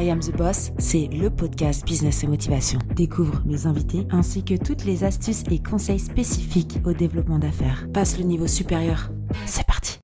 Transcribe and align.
I 0.00 0.08
Am 0.08 0.20
the 0.20 0.34
Boss, 0.34 0.70
c'est 0.78 1.08
le 1.12 1.28
podcast 1.28 1.84
Business 1.84 2.24
et 2.24 2.26
Motivation. 2.26 2.78
Découvre 2.96 3.42
mes 3.44 3.66
invités 3.66 4.06
ainsi 4.10 4.42
que 4.42 4.54
toutes 4.54 4.86
les 4.86 5.04
astuces 5.04 5.42
et 5.50 5.62
conseils 5.62 5.98
spécifiques 5.98 6.78
au 6.86 6.94
développement 6.94 7.38
d'affaires. 7.38 7.86
Passe 7.92 8.16
le 8.16 8.24
niveau 8.24 8.46
supérieur. 8.46 9.10
C'est 9.44 9.66
parti. 9.66 9.98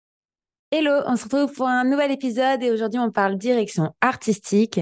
Hello, 0.71 0.93
on 1.06 1.17
se 1.17 1.24
retrouve 1.24 1.51
pour 1.51 1.67
un 1.67 1.85
nouvel 1.85 2.11
épisode 2.11 2.62
et 2.62 2.71
aujourd'hui 2.71 3.01
on 3.01 3.11
parle 3.11 3.38
direction 3.38 3.95
artistique. 4.03 4.80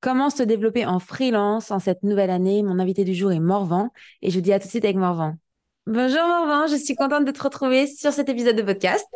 Comment 0.00 0.30
se 0.30 0.44
développer 0.44 0.86
en 0.86 1.00
freelance 1.00 1.72
en 1.72 1.80
cette 1.80 2.04
nouvelle 2.04 2.30
année? 2.30 2.62
Mon 2.62 2.78
invité 2.78 3.02
du 3.02 3.14
jour 3.14 3.32
est 3.32 3.40
Morvan 3.40 3.88
et 4.20 4.30
je 4.30 4.36
vous 4.36 4.42
dis 4.42 4.52
à 4.52 4.60
tout 4.60 4.66
de 4.66 4.70
suite 4.70 4.84
avec 4.84 4.96
Morvan. 4.96 5.34
Bonjour 5.88 6.22
Morvan, 6.22 6.68
je 6.68 6.76
suis 6.76 6.94
contente 6.94 7.24
de 7.24 7.32
te 7.32 7.42
retrouver 7.42 7.88
sur 7.88 8.12
cet 8.12 8.28
épisode 8.28 8.54
de 8.54 8.62
podcast. 8.62 9.08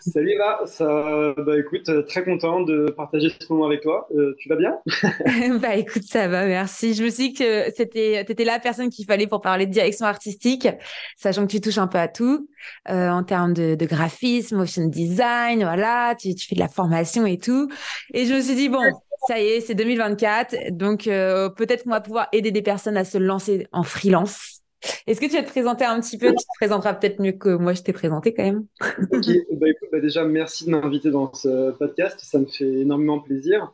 Salut 0.00 0.32
Eva, 0.32 0.62
ça, 0.66 1.34
bah 1.38 1.58
écoute, 1.58 1.88
euh, 1.88 2.02
très 2.02 2.24
content 2.24 2.62
de 2.62 2.90
partager 2.96 3.28
ce 3.40 3.52
moment 3.52 3.66
avec 3.66 3.82
toi. 3.82 4.08
Euh, 4.14 4.34
tu 4.38 4.48
vas 4.48 4.56
bien? 4.56 4.78
Bah 5.60 5.76
écoute, 5.76 6.02
ça 6.02 6.28
va, 6.28 6.46
merci. 6.46 6.94
Je 6.94 7.04
me 7.04 7.10
suis 7.10 7.30
dit 7.30 7.34
que 7.34 7.64
c'était, 7.76 8.20
étais 8.20 8.44
la 8.44 8.58
personne 8.58 8.90
qu'il 8.90 9.06
fallait 9.06 9.26
pour 9.26 9.40
parler 9.40 9.66
de 9.66 9.72
direction 9.72 10.06
artistique, 10.06 10.68
sachant 11.16 11.46
que 11.46 11.52
tu 11.52 11.60
touches 11.60 11.78
un 11.78 11.86
peu 11.86 11.98
à 11.98 12.08
tout 12.08 12.48
euh, 12.88 13.08
en 13.08 13.22
termes 13.22 13.52
de, 13.52 13.74
de, 13.74 13.86
graphisme, 13.86 14.56
motion 14.56 14.86
design, 14.86 15.62
voilà, 15.62 16.14
tu, 16.18 16.34
tu, 16.34 16.46
fais 16.46 16.54
de 16.54 16.60
la 16.60 16.68
formation 16.68 17.26
et 17.26 17.38
tout. 17.38 17.68
Et 18.14 18.26
je 18.26 18.34
me 18.34 18.40
suis 18.40 18.54
dit 18.54 18.68
bon, 18.68 18.82
ça 19.26 19.40
y 19.40 19.46
est, 19.46 19.60
c'est 19.60 19.74
2024, 19.74 20.70
donc 20.70 21.06
euh, 21.06 21.48
peut-être 21.48 21.84
qu'on 21.84 21.90
va 21.90 22.00
pouvoir 22.00 22.28
aider 22.32 22.50
des 22.50 22.62
personnes 22.62 22.96
à 22.96 23.04
se 23.04 23.18
lancer 23.18 23.66
en 23.72 23.82
freelance. 23.82 24.57
Est-ce 25.06 25.20
que 25.20 25.26
tu 25.26 25.32
vas 25.32 25.42
te 25.42 25.50
présenter 25.50 25.84
un 25.84 26.00
petit 26.00 26.18
peu? 26.18 26.28
Tu 26.28 26.34
te 26.36 26.58
présenteras 26.58 26.94
peut-être 26.94 27.20
mieux 27.20 27.32
que 27.32 27.50
moi 27.50 27.72
je 27.72 27.82
t'ai 27.82 27.92
présenté 27.92 28.34
quand 28.34 28.44
même. 28.44 28.66
ok, 29.12 29.26
bah, 29.52 29.68
écoute, 29.68 29.88
bah, 29.90 30.00
déjà 30.00 30.24
merci 30.24 30.66
de 30.66 30.70
m'inviter 30.70 31.10
dans 31.10 31.32
ce 31.32 31.72
podcast, 31.72 32.20
ça 32.22 32.38
me 32.38 32.46
fait 32.46 32.80
énormément 32.80 33.20
plaisir. 33.20 33.72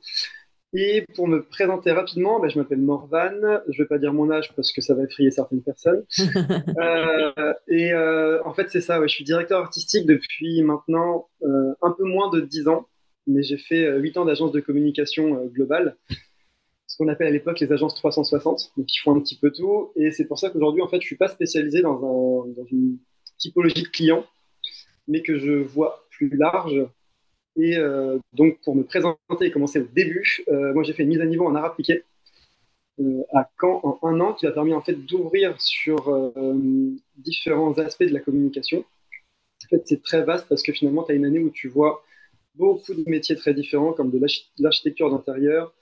Et 0.77 1.07
pour 1.15 1.29
me 1.29 1.43
présenter 1.43 1.93
rapidement, 1.93 2.41
bah, 2.41 2.49
je 2.49 2.59
m'appelle 2.59 2.81
Morvan, 2.81 3.31
je 3.69 3.81
ne 3.81 3.85
vais 3.85 3.87
pas 3.87 3.99
dire 3.99 4.13
mon 4.13 4.31
âge 4.31 4.53
parce 4.57 4.73
que 4.73 4.81
ça 4.81 4.95
va 4.95 5.05
effrayer 5.05 5.31
certaines 5.31 5.63
personnes. 5.63 6.05
euh, 6.19 7.55
et 7.69 7.93
euh, 7.93 8.43
en 8.45 8.53
fait 8.55 8.71
c'est 8.71 8.81
ça, 8.81 9.01
ouais, 9.01 9.07
je 9.07 9.15
suis 9.15 9.25
directeur 9.25 9.61
artistique 9.61 10.05
depuis 10.07 10.63
maintenant 10.63 11.29
euh, 11.43 11.75
un 11.81 11.93
peu 11.93 12.05
moins 12.05 12.29
de 12.31 12.41
10 12.41 12.67
ans, 12.69 12.89
mais 13.29 13.45
j'ai 13.45 13.57
fait 13.57 13.99
8 13.99 14.17
ans 14.19 14.25
d'agence 14.25 14.51
de 14.51 14.61
communication 14.61 15.47
globale 15.47 15.97
ce 16.95 16.99
qu'on 17.03 17.09
appelle 17.09 17.27
à 17.27 17.31
l'époque 17.33 17.59
les 17.59 17.73
agences 17.73 17.97
360, 17.97 18.71
donc 18.77 18.87
qui 18.87 19.01
font 19.01 19.17
un 19.17 19.21
petit 19.21 19.37
peu 19.37 19.51
tout. 19.51 19.91
Et 19.97 20.13
c'est 20.13 20.27
pour 20.27 20.39
ça 20.39 20.51
qu'aujourd'hui, 20.51 20.81
en 20.81 20.87
fait, 20.87 21.01
je 21.01 21.07
suis 21.07 21.17
pas 21.17 21.27
spécialisé 21.27 21.83
dans, 21.83 21.97
un, 21.97 22.53
dans 22.53 22.65
une 22.71 22.99
typologie 23.37 23.83
de 23.83 23.89
clients, 23.89 24.25
mais 25.09 25.21
que 25.21 25.37
je 25.37 25.55
vois 25.55 26.07
plus 26.11 26.29
large. 26.37 26.87
Et 27.57 27.77
euh, 27.79 28.19
donc, 28.33 28.61
pour 28.63 28.77
me 28.77 28.85
présenter 28.85 29.17
et 29.41 29.51
commencer 29.51 29.81
au 29.81 29.89
début, 29.93 30.45
euh, 30.47 30.73
moi, 30.73 30.85
j'ai 30.85 30.93
fait 30.93 31.03
une 31.03 31.09
mise 31.09 31.21
à 31.21 31.27
niveau 31.27 31.45
en 31.45 31.57
art 31.57 31.65
appliqué 31.65 32.05
euh, 33.01 33.23
à 33.35 33.51
Caen 33.61 33.81
en 33.83 33.99
un 34.07 34.21
an, 34.21 34.33
qui 34.33 34.47
a 34.47 34.53
permis 34.53 34.73
en 34.73 34.81
fait 34.81 34.95
d'ouvrir 34.95 35.61
sur 35.61 36.33
différents 37.17 37.77
aspects 37.79 38.05
de 38.05 38.15
la 38.15 38.21
communication. 38.21 38.85
En 39.65 39.69
fait, 39.69 39.83
c'est 39.85 40.01
très 40.01 40.23
vaste 40.23 40.47
parce 40.49 40.63
que 40.63 40.73
finalement, 40.73 41.03
tu 41.03 41.11
as 41.11 41.17
une 41.17 41.25
année 41.25 41.41
où 41.41 41.51
tu 41.51 41.67
vois 41.67 42.05
beaucoup 42.55 42.95
de 42.95 43.03
métiers 43.11 43.35
très 43.35 43.53
différents, 43.53 43.95
comme 43.95 44.13
de 44.13 44.21
l'architecture 44.61 45.11
d'intérieur, 45.11 45.75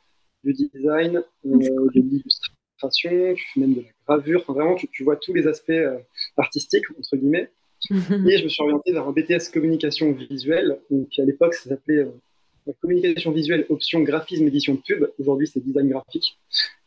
du 0.45 0.53
design, 0.53 1.23
euh, 1.47 1.59
de 1.95 2.01
l'illustration, 2.01 3.35
tu 3.35 3.45
fais 3.55 3.61
même 3.61 3.75
de 3.75 3.81
la 3.83 3.89
gravure. 4.07 4.41
Enfin, 4.41 4.53
vraiment, 4.55 4.75
tu, 4.75 4.89
tu 4.89 5.05
vois 5.05 5.17
tous 5.17 5.33
les 5.33 5.47
aspects 5.47 5.71
euh, 5.71 5.99
artistiques, 6.37 6.85
entre 6.99 7.17
guillemets. 7.17 7.51
Et 7.91 8.39
je 8.39 8.45
me 8.45 8.49
suis 8.49 8.63
orienté 8.63 8.93
vers 8.93 9.07
un 9.09 9.13
BTS 9.13 9.51
communication 9.53 10.13
visuelle. 10.13 10.79
Donc, 10.91 11.09
à 11.19 11.25
l'époque, 11.25 11.55
ça 11.55 11.71
s'appelait 11.71 11.99
euh, 11.99 12.73
communication 12.81 13.33
visuelle 13.33 13.67
option 13.71 14.01
graphisme 14.01 14.47
édition 14.47 14.75
de 14.75 14.81
pub. 14.81 15.09
Aujourd'hui, 15.19 15.49
c'est 15.49 15.61
design 15.61 15.89
graphique, 15.89 16.39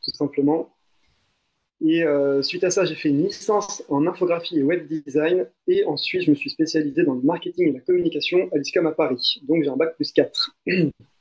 tout 0.03 0.11
simplement. 0.11 0.71
Et 1.85 2.03
euh, 2.03 2.41
suite 2.41 2.63
à 2.63 2.69
ça, 2.69 2.85
j'ai 2.85 2.95
fait 2.95 3.09
une 3.09 3.23
licence 3.23 3.83
en 3.89 4.07
infographie 4.07 4.57
et 4.57 4.63
web 4.63 4.87
design. 4.87 5.47
Et 5.67 5.83
ensuite, 5.85 6.21
je 6.23 6.31
me 6.31 6.35
suis 6.35 6.49
spécialisé 6.49 7.03
dans 7.03 7.15
le 7.15 7.21
marketing 7.21 7.69
et 7.69 7.73
la 7.73 7.81
communication 7.81 8.49
à 8.53 8.57
l'ISCAM 8.57 8.87
à 8.87 8.91
Paris. 8.91 9.41
Donc, 9.43 9.63
j'ai 9.63 9.69
un 9.69 9.75
bac 9.75 9.95
plus 9.95 10.11
4. 10.11 10.55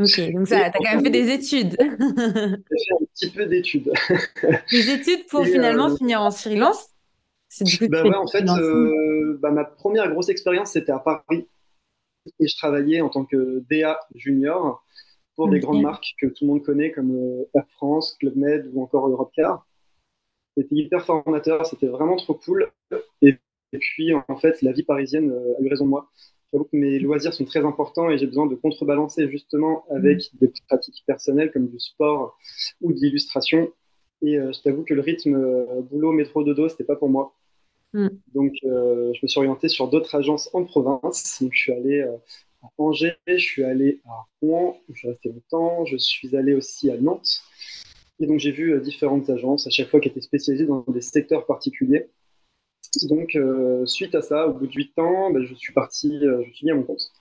Ok, 0.00 0.32
donc 0.32 0.48
ça, 0.48 0.56
tu 0.56 0.64
as 0.64 0.70
quand 0.72 0.94
même 0.94 1.04
fait 1.04 1.10
des 1.10 1.30
études. 1.30 1.76
J'ai 1.78 1.86
fait 1.86 2.94
un 2.94 3.06
petit 3.14 3.30
peu 3.30 3.46
d'études. 3.46 3.92
des 4.70 4.90
études 4.90 5.26
pour 5.26 5.42
et 5.42 5.52
finalement 5.52 5.90
euh... 5.90 5.96
finir 5.96 6.22
en 6.22 6.30
freelance? 6.30 6.88
Bah 7.88 8.02
ouais, 8.04 8.14
en 8.14 8.28
fait, 8.28 8.48
euh, 8.48 9.36
bah, 9.42 9.50
ma 9.50 9.64
première 9.64 10.10
grosse 10.10 10.28
expérience, 10.28 10.72
c'était 10.72 10.92
à 10.92 11.00
Paris. 11.00 11.48
Et 12.38 12.46
je 12.46 12.56
travaillais 12.56 13.00
en 13.00 13.08
tant 13.08 13.24
que 13.24 13.62
DA 13.70 13.98
junior 14.14 14.84
pour 15.34 15.46
okay. 15.46 15.54
des 15.54 15.60
grandes 15.60 15.82
marques 15.82 16.14
que 16.20 16.28
tout 16.28 16.44
le 16.44 16.46
monde 16.46 16.62
connaît, 16.62 16.92
comme 16.92 17.14
euh, 17.14 17.44
Air 17.54 17.66
France, 17.72 18.16
Club 18.20 18.36
Med 18.36 18.70
ou 18.72 18.82
encore 18.82 19.08
Europcar. 19.08 19.66
C'était 20.56 20.76
hyper 20.76 21.04
formateur, 21.04 21.66
c'était 21.66 21.88
vraiment 21.88 22.16
trop 22.16 22.34
cool. 22.34 22.70
Et, 23.20 23.36
et, 23.72 23.78
puis, 23.78 24.14
en 24.14 24.36
fait, 24.36 24.62
la 24.62 24.72
vie 24.72 24.82
parisienne 24.82 25.30
euh, 25.30 25.58
a 25.58 25.62
eu 25.62 25.68
raison 25.68 25.84
de 25.84 25.90
moi 25.90 26.10
j'avoue 26.52 26.64
que 26.64 26.76
mes 26.76 26.98
loisirs 26.98 27.32
sont 27.32 27.44
très 27.44 27.64
importants 27.64 28.10
et 28.10 28.18
j'ai 28.18 28.26
besoin 28.26 28.46
de 28.46 28.54
contrebalancer 28.54 29.30
justement 29.30 29.84
avec 29.90 30.18
mmh. 30.18 30.38
des 30.40 30.52
pratiques 30.68 31.02
personnelles 31.06 31.52
comme 31.52 31.68
du 31.68 31.78
sport 31.78 32.36
ou 32.80 32.92
de 32.92 32.98
l'illustration. 32.98 33.70
Et 34.22 34.38
euh, 34.38 34.52
je 34.52 34.60
t'avoue 34.62 34.84
que 34.84 34.94
le 34.94 35.00
rythme 35.00 35.34
euh, 35.34 35.80
boulot, 35.82 36.12
métro, 36.12 36.42
dodo, 36.42 36.68
c'était 36.68 36.84
pas 36.84 36.96
pour 36.96 37.08
moi. 37.08 37.34
Mmh. 37.92 38.08
Donc, 38.34 38.52
euh, 38.64 39.12
je 39.14 39.20
me 39.22 39.28
suis 39.28 39.38
orienté 39.38 39.68
sur 39.68 39.88
d'autres 39.88 40.14
agences 40.14 40.50
en 40.52 40.64
province. 40.64 41.38
Donc, 41.40 41.52
je 41.54 41.58
suis 41.58 41.72
allé 41.72 42.00
euh, 42.00 42.16
à 42.62 42.68
Angers, 42.78 43.16
je 43.26 43.36
suis 43.36 43.64
allé 43.64 44.00
à 44.06 44.26
Rouen, 44.40 44.76
où 44.88 44.94
je 44.94 44.98
suis 44.98 45.08
resté 45.08 45.28
longtemps. 45.30 45.84
Je 45.86 45.96
suis 45.96 46.36
allé 46.36 46.54
aussi 46.54 46.90
à 46.90 46.96
Nantes. 46.98 47.42
Et 48.18 48.26
donc, 48.26 48.38
j'ai 48.38 48.52
vu 48.52 48.78
différentes 48.82 49.30
agences, 49.30 49.66
à 49.66 49.70
chaque 49.70 49.88
fois 49.88 49.98
qui 49.98 50.08
étaient 50.08 50.20
spécialisées 50.20 50.66
dans 50.66 50.84
des 50.86 51.00
secteurs 51.00 51.46
particuliers. 51.46 52.08
Donc, 53.02 53.36
euh, 53.36 53.86
suite 53.86 54.14
à 54.14 54.22
ça, 54.22 54.48
au 54.48 54.52
bout 54.52 54.66
de 54.66 54.72
8 54.72 54.98
ans, 54.98 55.30
ben, 55.30 55.44
je 55.44 55.54
suis 55.54 55.72
parti, 55.72 56.18
euh, 56.22 56.42
je 56.46 56.52
suis 56.52 56.66
mis 56.66 56.72
à 56.72 56.74
mon 56.74 56.82
compte 56.82 57.12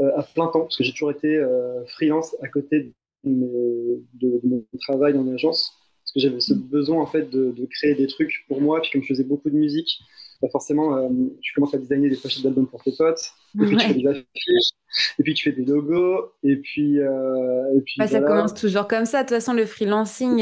euh, 0.00 0.10
à 0.16 0.22
plein 0.22 0.46
temps, 0.46 0.60
parce 0.60 0.76
que 0.76 0.84
j'ai 0.84 0.92
toujours 0.92 1.10
été 1.10 1.36
euh, 1.36 1.84
freelance 1.86 2.34
à 2.42 2.48
côté 2.48 2.94
de, 3.24 3.30
mes, 3.30 4.00
de, 4.14 4.40
de, 4.42 4.48
mon 4.48 4.64
travail 4.80 5.16
en 5.18 5.28
agence, 5.32 5.70
parce 6.02 6.12
que 6.14 6.20
j'avais 6.20 6.40
ce 6.40 6.54
besoin 6.54 7.02
en 7.02 7.06
fait 7.06 7.28
de, 7.28 7.50
de, 7.50 7.66
créer 7.66 7.94
des 7.94 8.06
trucs 8.06 8.44
pour 8.48 8.60
moi, 8.62 8.80
puis 8.80 8.90
comme 8.90 9.02
je 9.02 9.08
faisais 9.08 9.24
beaucoup 9.24 9.50
de 9.50 9.56
musique, 9.56 9.98
bah 10.40 10.48
forcément, 10.50 11.08
tu 11.40 11.54
commences 11.54 11.72
à 11.72 11.78
designer 11.78 12.08
des 12.08 12.16
pochettes 12.16 12.42
d'albums 12.42 12.66
pour 12.66 12.82
tes 12.82 12.90
potes, 12.98 13.30
et 13.54 13.58
puis 13.58 13.76
ouais. 13.76 13.82
tu 13.82 13.88
fais 13.88 13.94
des 13.94 14.06
affiches, 14.08 14.70
et 15.18 15.22
puis 15.22 15.34
tu 15.34 15.44
fais 15.44 15.56
des 15.56 15.64
logos, 15.64 16.32
et 16.42 16.56
puis. 16.56 16.96
Et 16.96 17.80
puis 17.84 17.94
bah, 17.98 18.06
voilà. 18.06 18.08
Ça 18.08 18.20
commence 18.22 18.54
toujours 18.54 18.88
comme 18.88 19.04
ça. 19.04 19.22
De 19.22 19.28
toute 19.28 19.36
façon, 19.36 19.52
le 19.52 19.66
freelancing, 19.66 20.38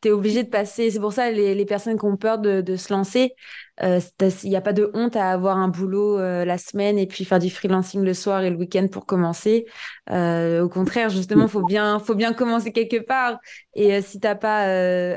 tu 0.00 0.08
es 0.08 0.10
obligé 0.10 0.42
de 0.42 0.48
passer. 0.48 0.90
C'est 0.90 0.98
pour 0.98 1.12
ça 1.12 1.30
les, 1.30 1.54
les 1.54 1.64
personnes 1.66 1.96
qui 1.96 2.04
ont 2.04 2.16
peur 2.16 2.40
de 2.40 2.74
se 2.74 2.92
lancer, 2.92 3.32
il 3.80 3.86
euh, 3.86 4.30
n'y 4.44 4.56
a 4.56 4.60
pas 4.60 4.72
de 4.72 4.90
honte 4.94 5.14
à 5.14 5.30
avoir 5.30 5.56
un 5.56 5.68
boulot 5.68 6.18
euh, 6.18 6.44
la 6.44 6.58
semaine 6.58 6.98
et 6.98 7.06
puis 7.06 7.24
faire 7.24 7.38
du 7.38 7.48
freelancing 7.48 8.02
le 8.02 8.12
soir 8.12 8.42
et 8.42 8.50
le 8.50 8.56
week-end 8.56 8.88
pour 8.90 9.06
commencer. 9.06 9.66
Euh, 10.10 10.62
au 10.62 10.68
contraire, 10.68 11.10
justement, 11.10 11.46
faut 11.46 11.64
bien, 11.64 12.00
faut 12.00 12.16
bien 12.16 12.32
commencer 12.32 12.72
quelque 12.72 12.96
part. 12.96 13.38
Et 13.74 13.94
euh, 13.94 14.00
si 14.02 14.18
t'as 14.18 14.34
pas 14.34 14.66
euh, 14.66 15.16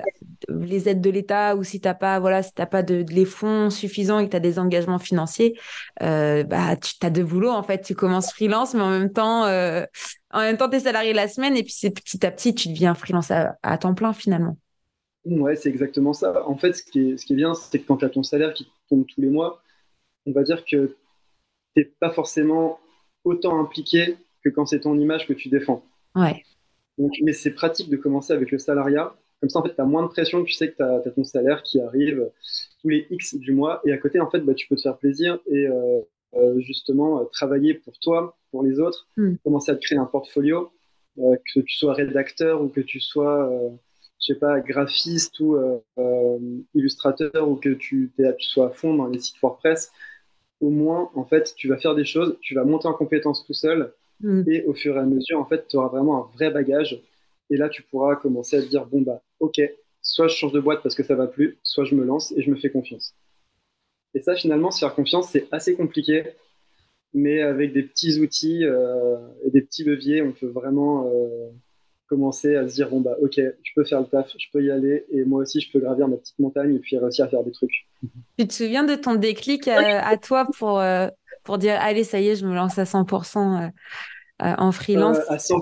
les 0.49 0.89
aides 0.89 1.01
de 1.01 1.09
l'État 1.09 1.55
ou 1.55 1.63
si 1.63 1.81
t'as 1.81 1.95
pas, 1.95 2.19
voilà, 2.19 2.43
si 2.43 2.53
t'as 2.53 2.67
pas 2.67 2.83
de, 2.83 3.01
de, 3.01 3.13
les 3.13 3.25
fonds 3.25 3.71
suffisants 3.71 4.19
et 4.19 4.25
que 4.25 4.31
t'as 4.31 4.39
des 4.39 4.59
engagements 4.59 4.99
financiers, 4.99 5.57
bah 5.99 6.75
tu 6.75 6.93
as 7.01 7.09
deux 7.09 7.23
boulots 7.23 7.51
en 7.51 7.63
fait. 7.63 7.81
Tu 7.81 7.95
commences 7.95 8.31
freelance, 8.31 8.75
mais 8.75 8.81
en 8.81 8.91
même 8.91 9.11
temps, 9.11 9.45
en 9.45 10.39
même 10.39 10.57
temps, 10.57 10.69
t'es 10.69 10.81
salarié 10.81 11.13
la 11.13 11.27
semaine 11.27 11.57
et 11.57 11.63
puis 11.63 11.73
c'est 11.75 11.91
petit 11.91 12.23
à 12.25 12.31
petit, 12.31 12.53
tu 12.53 12.69
deviens 12.69 12.93
freelance 12.93 13.31
à 13.31 13.77
temps 13.79 13.95
plein 13.95 14.13
finalement. 14.13 14.57
Ouais, 15.25 15.55
c'est 15.55 15.69
exactement 15.69 16.13
ça. 16.13 16.47
En 16.47 16.57
fait, 16.57 16.73
ce 16.73 16.83
qui 16.83 17.11
est, 17.11 17.17
ce 17.17 17.25
qui 17.25 17.33
est 17.33 17.35
bien, 17.35 17.53
c'est 17.53 17.79
que 17.79 17.87
quand 17.87 17.97
tu 17.97 18.05
as 18.05 18.09
ton 18.09 18.23
salaire 18.23 18.53
qui 18.53 18.67
tombe 18.89 19.05
tous 19.05 19.21
les 19.21 19.29
mois, 19.29 19.61
on 20.25 20.31
va 20.31 20.43
dire 20.43 20.65
que 20.65 20.95
tu 21.75 21.81
n'es 21.81 21.85
pas 21.85 22.11
forcément 22.11 22.79
autant 23.23 23.59
impliqué 23.59 24.17
que 24.43 24.49
quand 24.49 24.65
c'est 24.65 24.81
ton 24.81 24.97
image 24.97 25.27
que 25.27 25.33
tu 25.33 25.49
défends. 25.49 25.83
Ouais. 26.15 26.43
Donc, 26.97 27.13
mais 27.23 27.33
c'est 27.33 27.51
pratique 27.51 27.89
de 27.89 27.97
commencer 27.97 28.33
avec 28.33 28.51
le 28.51 28.57
salariat. 28.57 29.15
Comme 29.39 29.49
ça, 29.49 29.59
en 29.59 29.63
fait, 29.63 29.75
tu 29.75 29.81
as 29.81 29.85
moins 29.85 30.03
de 30.03 30.07
pression, 30.07 30.43
tu 30.43 30.53
sais 30.53 30.71
que 30.71 30.77
tu 30.77 30.83
as, 30.83 31.01
as, 31.05 31.11
ton 31.11 31.23
salaire 31.23 31.63
qui 31.63 31.79
arrive 31.79 32.29
tous 32.81 32.89
les 32.89 33.07
X 33.09 33.35
du 33.35 33.53
mois. 33.53 33.81
Et 33.85 33.91
à 33.91 33.97
côté, 33.97 34.19
en 34.19 34.29
fait, 34.29 34.39
bah, 34.39 34.53
tu 34.53 34.67
peux 34.67 34.75
te 34.75 34.81
faire 34.81 34.97
plaisir 34.97 35.39
et 35.47 35.67
euh, 35.67 36.01
euh, 36.35 36.59
justement 36.59 37.25
travailler 37.25 37.73
pour 37.75 37.97
toi, 37.99 38.37
pour 38.51 38.63
les 38.63 38.79
autres, 38.79 39.07
mm. 39.17 39.35
commencer 39.43 39.71
à 39.71 39.75
te 39.75 39.81
créer 39.81 39.97
un 39.97 40.05
portfolio, 40.05 40.71
euh, 41.19 41.35
que 41.53 41.59
tu 41.59 41.75
sois 41.75 41.93
rédacteur 41.93 42.61
ou 42.61 42.69
que 42.69 42.81
tu 42.81 42.99
sois 42.99 43.51
je 44.21 44.33
sais 44.33 44.39
pas, 44.39 44.59
graphiste 44.59 45.39
ou 45.39 45.55
euh, 45.55 45.79
euh, 45.97 46.37
illustrateur 46.75 47.49
ou 47.49 47.55
que 47.55 47.69
tu, 47.69 48.11
tu 48.15 48.47
sois 48.47 48.67
à 48.67 48.69
fond 48.69 48.93
dans 48.93 49.07
les 49.07 49.19
sites 49.19 49.41
WordPress, 49.41 49.91
au 50.61 50.69
moins, 50.69 51.09
en 51.15 51.25
fait, 51.25 51.55
tu 51.55 51.67
vas 51.67 51.77
faire 51.77 51.95
des 51.95 52.05
choses, 52.05 52.37
tu 52.41 52.53
vas 52.53 52.63
monter 52.63 52.87
en 52.87 52.93
compétence 52.93 53.43
tout 53.45 53.53
seul 53.53 53.93
mm. 54.21 54.43
et 54.47 54.63
au 54.65 54.75
fur 54.75 54.95
et 54.95 54.99
à 54.99 55.05
mesure, 55.05 55.39
en 55.39 55.45
fait, 55.45 55.67
tu 55.67 55.75
auras 55.77 55.87
vraiment 55.87 56.23
un 56.23 56.29
vrai 56.35 56.51
bagage. 56.51 57.01
Et 57.49 57.57
là, 57.57 57.67
tu 57.67 57.81
pourras 57.81 58.15
commencer 58.15 58.57
à 58.57 58.61
te 58.61 58.67
dire, 58.67 58.85
bon, 58.85 59.01
bah, 59.01 59.21
ok, 59.39 59.59
soit 60.03 60.27
je 60.27 60.35
change 60.35 60.51
de 60.51 60.59
boîte 60.59 60.83
parce 60.83 60.93
que 60.93 61.03
ça 61.03 61.15
va 61.15 61.25
plus, 61.25 61.57
soit 61.63 61.85
je 61.85 61.95
me 61.95 62.05
lance 62.05 62.31
et 62.37 62.43
je 62.43 62.51
me 62.51 62.55
fais 62.55 62.69
confiance. 62.69 63.15
Et 64.13 64.21
ça, 64.21 64.35
finalement, 64.35 64.69
se 64.69 64.79
faire 64.79 64.93
confiance, 64.93 65.29
c'est 65.31 65.47
assez 65.51 65.75
compliqué, 65.75 66.25
mais 67.13 67.41
avec 67.41 67.73
des 67.73 67.83
petits 67.83 68.19
outils 68.19 68.65
euh, 68.65 69.17
et 69.43 69.49
des 69.49 69.61
petits 69.61 69.83
leviers, 69.83 70.21
on 70.21 70.31
peut 70.31 70.47
vraiment 70.47 71.11
commencer 72.11 72.57
à 72.57 72.67
se 72.67 72.75
dire 72.75 72.89
bon 72.89 72.99
bah 72.99 73.15
ok, 73.21 73.35
je 73.37 73.71
peux 73.73 73.85
faire 73.85 74.01
le 74.01 74.05
taf, 74.05 74.29
je 74.37 74.45
peux 74.51 74.61
y 74.61 74.69
aller 74.69 75.05
et 75.11 75.23
moi 75.23 75.43
aussi 75.43 75.61
je 75.61 75.71
peux 75.71 75.79
gravir 75.79 76.09
ma 76.09 76.17
petite 76.17 76.37
montagne 76.39 76.75
et 76.75 76.79
puis 76.79 76.97
réussir 76.97 77.23
à 77.23 77.29
faire 77.29 77.43
des 77.43 77.51
trucs. 77.51 77.87
Tu 78.37 78.47
te 78.47 78.53
souviens 78.53 78.83
de 78.83 78.95
ton 78.95 79.15
déclic 79.15 79.69
à, 79.69 80.17
toi 80.17 80.45
pour, 80.57 80.79
euh, 80.79 81.07
pour 81.43 81.57
dire 81.57 81.77
allez 81.79 82.03
ça 82.03 82.19
y 82.19 82.27
est, 82.27 82.35
je 82.35 82.45
me 82.45 82.53
lance 82.53 82.77
à 82.77 82.83
100% 82.83 83.71
euh, 84.41 84.55
en 84.57 84.71
freelance? 84.73 85.19
À 85.29 85.37
100%, 85.37 85.61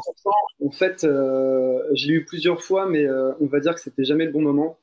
en 0.65 0.71
fait, 0.71 1.01
je 1.03 2.07
l'ai 2.07 2.13
eu 2.13 2.25
plusieurs 2.25 2.63
fois, 2.63 2.87
mais 2.89 3.07
on 3.39 3.45
va 3.45 3.59
dire 3.59 3.75
que 3.75 3.81
c'était 3.81 4.05
jamais 4.05 4.25
le 4.25 4.31
bon 4.31 4.41
moment. 4.41 4.77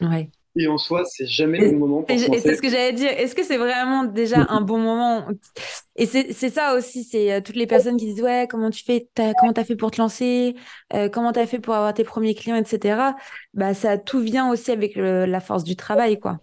Ouais. 0.00 0.30
Et 0.54 0.66
en 0.66 0.76
soi, 0.78 1.04
c'est 1.06 1.26
jamais 1.26 1.58
le 1.58 1.70
bon 1.70 1.78
moment 1.78 2.02
pour 2.02 2.10
Et 2.14 2.18
c'est 2.18 2.54
ce 2.54 2.60
que 2.60 2.68
j'allais 2.68 2.92
dire. 2.92 3.10
Est-ce 3.10 3.34
que 3.34 3.42
c'est 3.42 3.56
vraiment 3.56 4.04
déjà 4.04 4.46
un 4.48 4.60
bon 4.60 4.78
moment? 4.78 5.26
Et 5.96 6.06
c'est 6.06 6.50
ça 6.50 6.74
aussi, 6.74 7.04
c'est 7.04 7.32
euh, 7.32 7.40
toutes 7.40 7.56
les 7.56 7.66
personnes 7.66 7.96
qui 7.96 8.06
disent 8.06 8.22
ouais, 8.22 8.46
comment 8.50 8.70
tu 8.70 8.84
fais, 8.84 9.08
as, 9.18 9.32
comment 9.34 9.52
t'as 9.52 9.64
fait 9.64 9.76
pour 9.76 9.90
te 9.90 10.00
lancer, 10.00 10.54
euh, 10.94 11.08
comment 11.08 11.32
t'as 11.32 11.46
fait 11.46 11.58
pour 11.58 11.74
avoir 11.74 11.94
tes 11.94 12.04
premiers 12.04 12.34
clients, 12.34 12.56
etc. 12.56 13.16
Bah 13.54 13.72
ça 13.74 13.96
tout 13.98 14.20
vient 14.20 14.50
aussi 14.50 14.70
avec 14.70 14.94
la 14.96 15.40
force 15.40 15.64
du 15.64 15.76
travail, 15.76 16.18
quoi. 16.20 16.38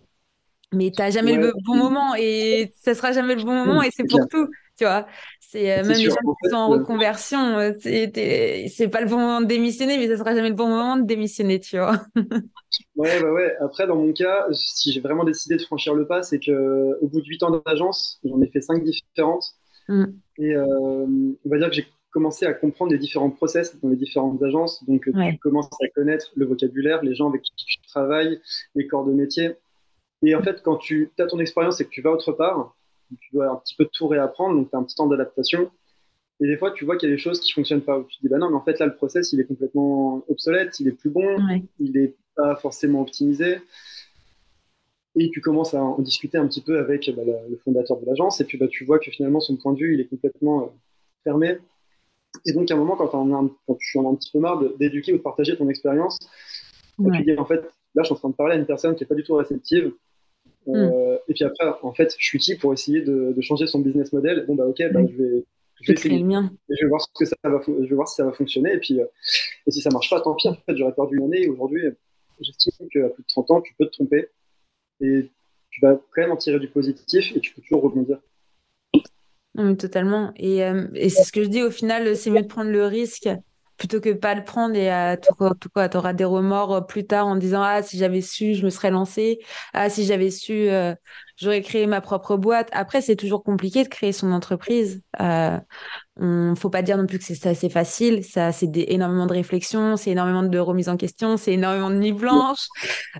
Mais 0.71 0.91
t'as 0.95 1.09
jamais 1.11 1.35
le 1.35 1.51
bon 1.65 1.75
moment 1.75 2.13
et 2.15 2.71
ça 2.75 2.94
sera 2.94 3.11
jamais 3.11 3.35
le 3.35 3.44
bon 3.44 3.53
moment 3.65 3.81
et 3.81 3.89
c'est 3.91 4.06
pour 4.07 4.27
tout 4.27 4.47
tu 4.77 4.85
vois. 4.85 5.07
C'est 5.51 5.72
euh, 5.72 5.84
même 5.84 5.98
les 5.98 6.12
gens 6.12 6.16
qui 6.44 6.50
sont 6.51 6.57
en 6.57 6.69
reconversion, 6.69 7.57
euh, 7.57 7.72
c'est 7.81 8.88
pas 8.92 9.01
le 9.01 9.07
bon 9.07 9.18
moment 9.18 9.42
de 9.42 9.48
démissionner, 9.48 9.98
mais 9.98 10.07
ça 10.07 10.16
sera 10.16 10.36
jamais 10.36 10.50
le 10.50 10.56
bon 10.56 10.68
moment 10.68 10.96
de 10.96 11.07
démissionner, 11.07 11.60
tu 11.60 11.80
vois. 11.80 12.00
ouais, 12.96 13.19
bah 13.19 13.31
ouais. 13.31 13.56
Après, 13.60 13.88
dans 13.88 13.96
mon 13.96 14.13
cas, 14.13 14.46
si 14.51 14.92
j'ai 14.92 15.00
vraiment 15.00 15.24
décidé 15.24 15.57
de 15.57 15.63
franchir 15.63 15.96
le 15.96 16.06
pas, 16.06 16.22
c'est 16.22 16.40
que 16.40 17.00
au 17.01 17.07
bout 17.07 17.22
de 17.22 17.25
8 17.25 17.42
ans 17.42 17.62
d'agence, 17.66 18.19
j'en 18.24 18.40
ai 18.44 18.48
fait 18.48 18.62
5 18.62 18.84
différentes. 18.84 19.56
Mm. 19.88 20.06
Et 20.38 20.54
euh, 20.54 20.68
on 20.68 21.50
va 21.50 21.57
dire 21.57 21.69
que 21.69 21.75
j'ai 21.75 21.88
commencé 22.12 22.45
à 22.45 22.54
comprendre 22.54 22.92
les 22.92 23.00
différents 23.00 23.31
process 23.31 23.75
dans 23.81 23.90
les 23.90 23.95
différentes 23.95 24.44
agences. 24.44 24.86
Donc, 24.86 25.06
tu 25.06 25.38
commences 25.40 25.69
à 25.84 25.88
connaître 25.95 26.31
le 26.36 26.45
vocabulaire, 26.45 27.02
les 27.02 27.16
gens 27.16 27.28
avec 27.28 27.42
qui 27.42 27.54
tu 27.56 27.81
travailles, 27.88 28.40
les 28.75 28.86
corps 28.86 29.04
de 29.04 29.13
métier. 29.13 29.56
Et 30.22 30.36
en 30.36 30.44
fait, 30.44 30.62
quand 30.62 30.78
tu 30.78 31.12
as 31.18 31.25
ton 31.25 31.40
expérience 31.40 31.81
et 31.81 31.86
que 31.86 31.90
tu 31.90 32.04
vas 32.04 32.12
autre 32.12 32.34
part, 32.34 32.75
tu 33.17 33.33
dois 33.33 33.50
un 33.50 33.56
petit 33.56 33.75
peu 33.75 33.88
tout 33.91 34.07
réapprendre, 34.07 34.56
donc 34.56 34.69
tu 34.69 34.75
as 34.75 34.79
un 34.79 34.83
petit 34.83 34.95
temps 34.95 35.07
d'adaptation. 35.07 35.69
Et 36.41 36.47
des 36.47 36.57
fois, 36.57 36.71
tu 36.71 36.85
vois 36.85 36.97
qu'il 36.97 37.09
y 37.09 37.11
a 37.11 37.15
des 37.15 37.21
choses 37.21 37.39
qui 37.41 37.51
fonctionnent 37.51 37.81
pas. 37.81 38.01
Tu 38.07 38.17
te 38.17 38.21
dis, 38.21 38.29
bah 38.29 38.38
non, 38.38 38.50
mais 38.50 38.56
en 38.56 38.63
fait, 38.63 38.79
là, 38.79 38.85
le 38.85 38.95
process, 38.95 39.33
il 39.33 39.41
est 39.41 39.45
complètement 39.45 40.23
obsolète, 40.29 40.79
il 40.79 40.88
est 40.88 40.94
plus 40.94 41.09
bon, 41.09 41.38
il 41.79 41.91
n'est 41.91 42.15
pas 42.35 42.56
forcément 42.56 43.01
optimisé. 43.01 43.57
Et 45.15 45.29
tu 45.31 45.41
commences 45.41 45.73
à 45.73 45.81
en 45.81 46.00
discuter 46.00 46.38
un 46.38 46.47
petit 46.47 46.61
peu 46.61 46.79
avec 46.79 47.09
bah, 47.13 47.23
le 47.50 47.57
fondateur 47.57 48.00
de 48.00 48.06
l'agence, 48.06 48.39
et 48.39 48.45
puis 48.45 48.57
bah, 48.57 48.67
tu 48.69 48.85
vois 48.85 49.00
que 49.00 49.11
finalement, 49.11 49.41
son 49.41 49.57
point 49.57 49.73
de 49.73 49.79
vue, 49.79 49.95
il 49.95 50.00
est 50.00 50.06
complètement 50.06 50.63
euh, 50.63 50.67
fermé. 51.25 51.57
Et 52.45 52.53
donc, 52.53 52.69
à 52.71 52.75
un 52.75 52.77
moment, 52.77 52.95
quand, 52.95 53.07
quand 53.07 53.77
tu 53.79 53.97
en 53.97 54.06
as 54.06 54.09
un 54.09 54.15
petit 54.15 54.31
peu 54.31 54.39
marre 54.39 54.63
d'éduquer 54.77 55.11
ou 55.13 55.17
de 55.17 55.21
partager 55.21 55.57
ton 55.57 55.67
expérience, 55.67 56.17
bah, 57.00 57.11
tu 57.17 57.23
dis, 57.23 57.38
en 57.38 57.45
fait, 57.45 57.61
là, 57.95 58.03
je 58.03 58.06
suis 58.06 58.13
en 58.13 58.17
train 58.17 58.29
de 58.29 58.35
parler 58.35 58.56
à 58.56 58.59
une 58.59 58.65
personne 58.65 58.95
qui 58.95 59.03
n'est 59.03 59.07
pas 59.07 59.15
du 59.15 59.23
tout 59.23 59.35
réceptive, 59.35 59.91
euh, 60.67 61.17
et 61.27 61.33
puis 61.33 61.44
après, 61.44 61.65
en 61.81 61.94
fait, 61.94 62.15
je 62.17 62.25
suis 62.25 62.39
qui 62.39 62.56
pour 62.56 62.73
essayer 62.73 63.01
de, 63.01 63.35
changer 63.41 63.67
son 63.67 63.79
business 63.79 64.13
model? 64.13 64.45
Bon, 64.47 64.56
bah 64.56 64.65
ok, 64.65 64.81
bah, 64.91 65.01
je 65.09 65.23
vais, 65.23 65.45
je 65.81 65.94
vais 65.94 66.17
Le 66.17 66.23
mien. 66.23 66.51
Et 66.69 66.75
je 66.75 66.85
vais 66.85 66.89
voir 66.89 67.01
ce 67.01 67.07
que 67.15 67.25
ça 67.25 67.35
va, 67.44 67.61
je 67.65 67.88
vais 67.88 67.95
voir 67.95 68.07
si 68.07 68.15
ça 68.15 68.25
va 68.25 68.33
fonctionner. 68.33 68.73
Et 68.73 68.79
puis, 68.79 69.00
euh, 69.00 69.06
et 69.65 69.71
si 69.71 69.81
ça 69.81 69.89
marche 69.91 70.09
pas, 70.09 70.21
tant 70.21 70.35
pis. 70.35 70.47
En 70.47 70.56
fait, 70.56 70.75
j'aurais 70.75 70.94
perdu 70.94 71.17
une 71.17 71.23
année. 71.23 71.44
Et 71.44 71.50
aujourd'hui, 71.50 71.83
j'estime 72.39 72.88
qu'à 72.89 73.09
plus 73.09 73.23
de 73.23 73.27
30 73.27 73.51
ans, 73.51 73.61
tu 73.61 73.73
peux 73.77 73.85
te 73.85 73.91
tromper 73.91 74.27
et 75.01 75.29
tu 75.71 75.81
vas 75.81 75.95
quand 75.95 76.21
même 76.21 76.31
en 76.31 76.38
tirer 76.38 76.59
du 76.59 76.67
positif 76.67 77.35
et 77.35 77.39
tu 77.39 77.53
peux 77.53 77.61
toujours 77.61 77.83
rebondir. 77.83 78.19
totalement. 79.77 80.33
Et, 80.35 80.63
euh, 80.63 80.88
et 80.94 81.09
c'est 81.09 81.23
ce 81.23 81.31
que 81.31 81.44
je 81.44 81.50
dis. 81.50 81.63
Au 81.63 81.71
final, 81.71 82.15
c'est 82.15 82.29
mieux 82.29 82.41
de 82.41 82.47
prendre 82.47 82.71
le 82.71 82.85
risque 82.85 83.29
plutôt 83.80 84.02
que 84.02 84.14
pas 84.14 84.36
le 84.36 84.44
prendre 84.46 84.76
et 84.76 84.90
à 84.92 85.18
tout 85.18 85.34
tout 85.60 85.70
quoi, 85.74 85.90
t'auras 85.90 86.14
des 86.14 86.26
remords 86.26 86.74
euh, 86.76 86.81
plus 86.81 87.08
tard 87.08 87.28
en 87.28 87.36
disant 87.38 87.64
ah 87.64 87.84
si 87.84 87.98
j'avais 87.98 88.22
su, 88.22 88.56
je 88.56 88.66
me 88.66 88.70
serais 88.72 88.92
lancé. 88.92 89.40
Ah 89.74 89.90
si 89.90 90.06
j'avais 90.06 90.31
su, 90.31 90.70
euh, 90.70 90.96
j'aurais 91.38 91.64
créé 91.64 91.88
ma 91.88 92.02
propre 92.02 92.38
boîte. 92.38 92.70
Après 92.74 93.02
c'est 93.02 93.18
toujours 93.18 93.44
compliqué 93.44 93.84
de 93.84 93.90
créer 93.90 94.14
son 94.14 94.31
entreprise. 94.34 95.02
Euh, 95.22 95.58
on 96.19 96.56
faut 96.56 96.69
pas 96.69 96.81
dire 96.81 96.98
non 96.98 97.06
plus 97.06 97.19
que 97.19 97.24
c'est 97.24 97.45
assez 97.48 97.69
facile. 97.69 98.24
Ça, 98.24 98.51
c'est 98.51 98.69
énormément 98.75 99.25
de 99.25 99.33
réflexion, 99.33 99.98
c'est 99.98 100.12
énormément 100.12 100.44
de 100.44 100.60
remise 100.60 100.89
en 100.89 100.98
question, 100.98 101.38
c'est 101.38 101.54
énormément 101.54 101.89
de 101.89 101.95
nuits 101.95 102.13
blanches. 102.13 102.68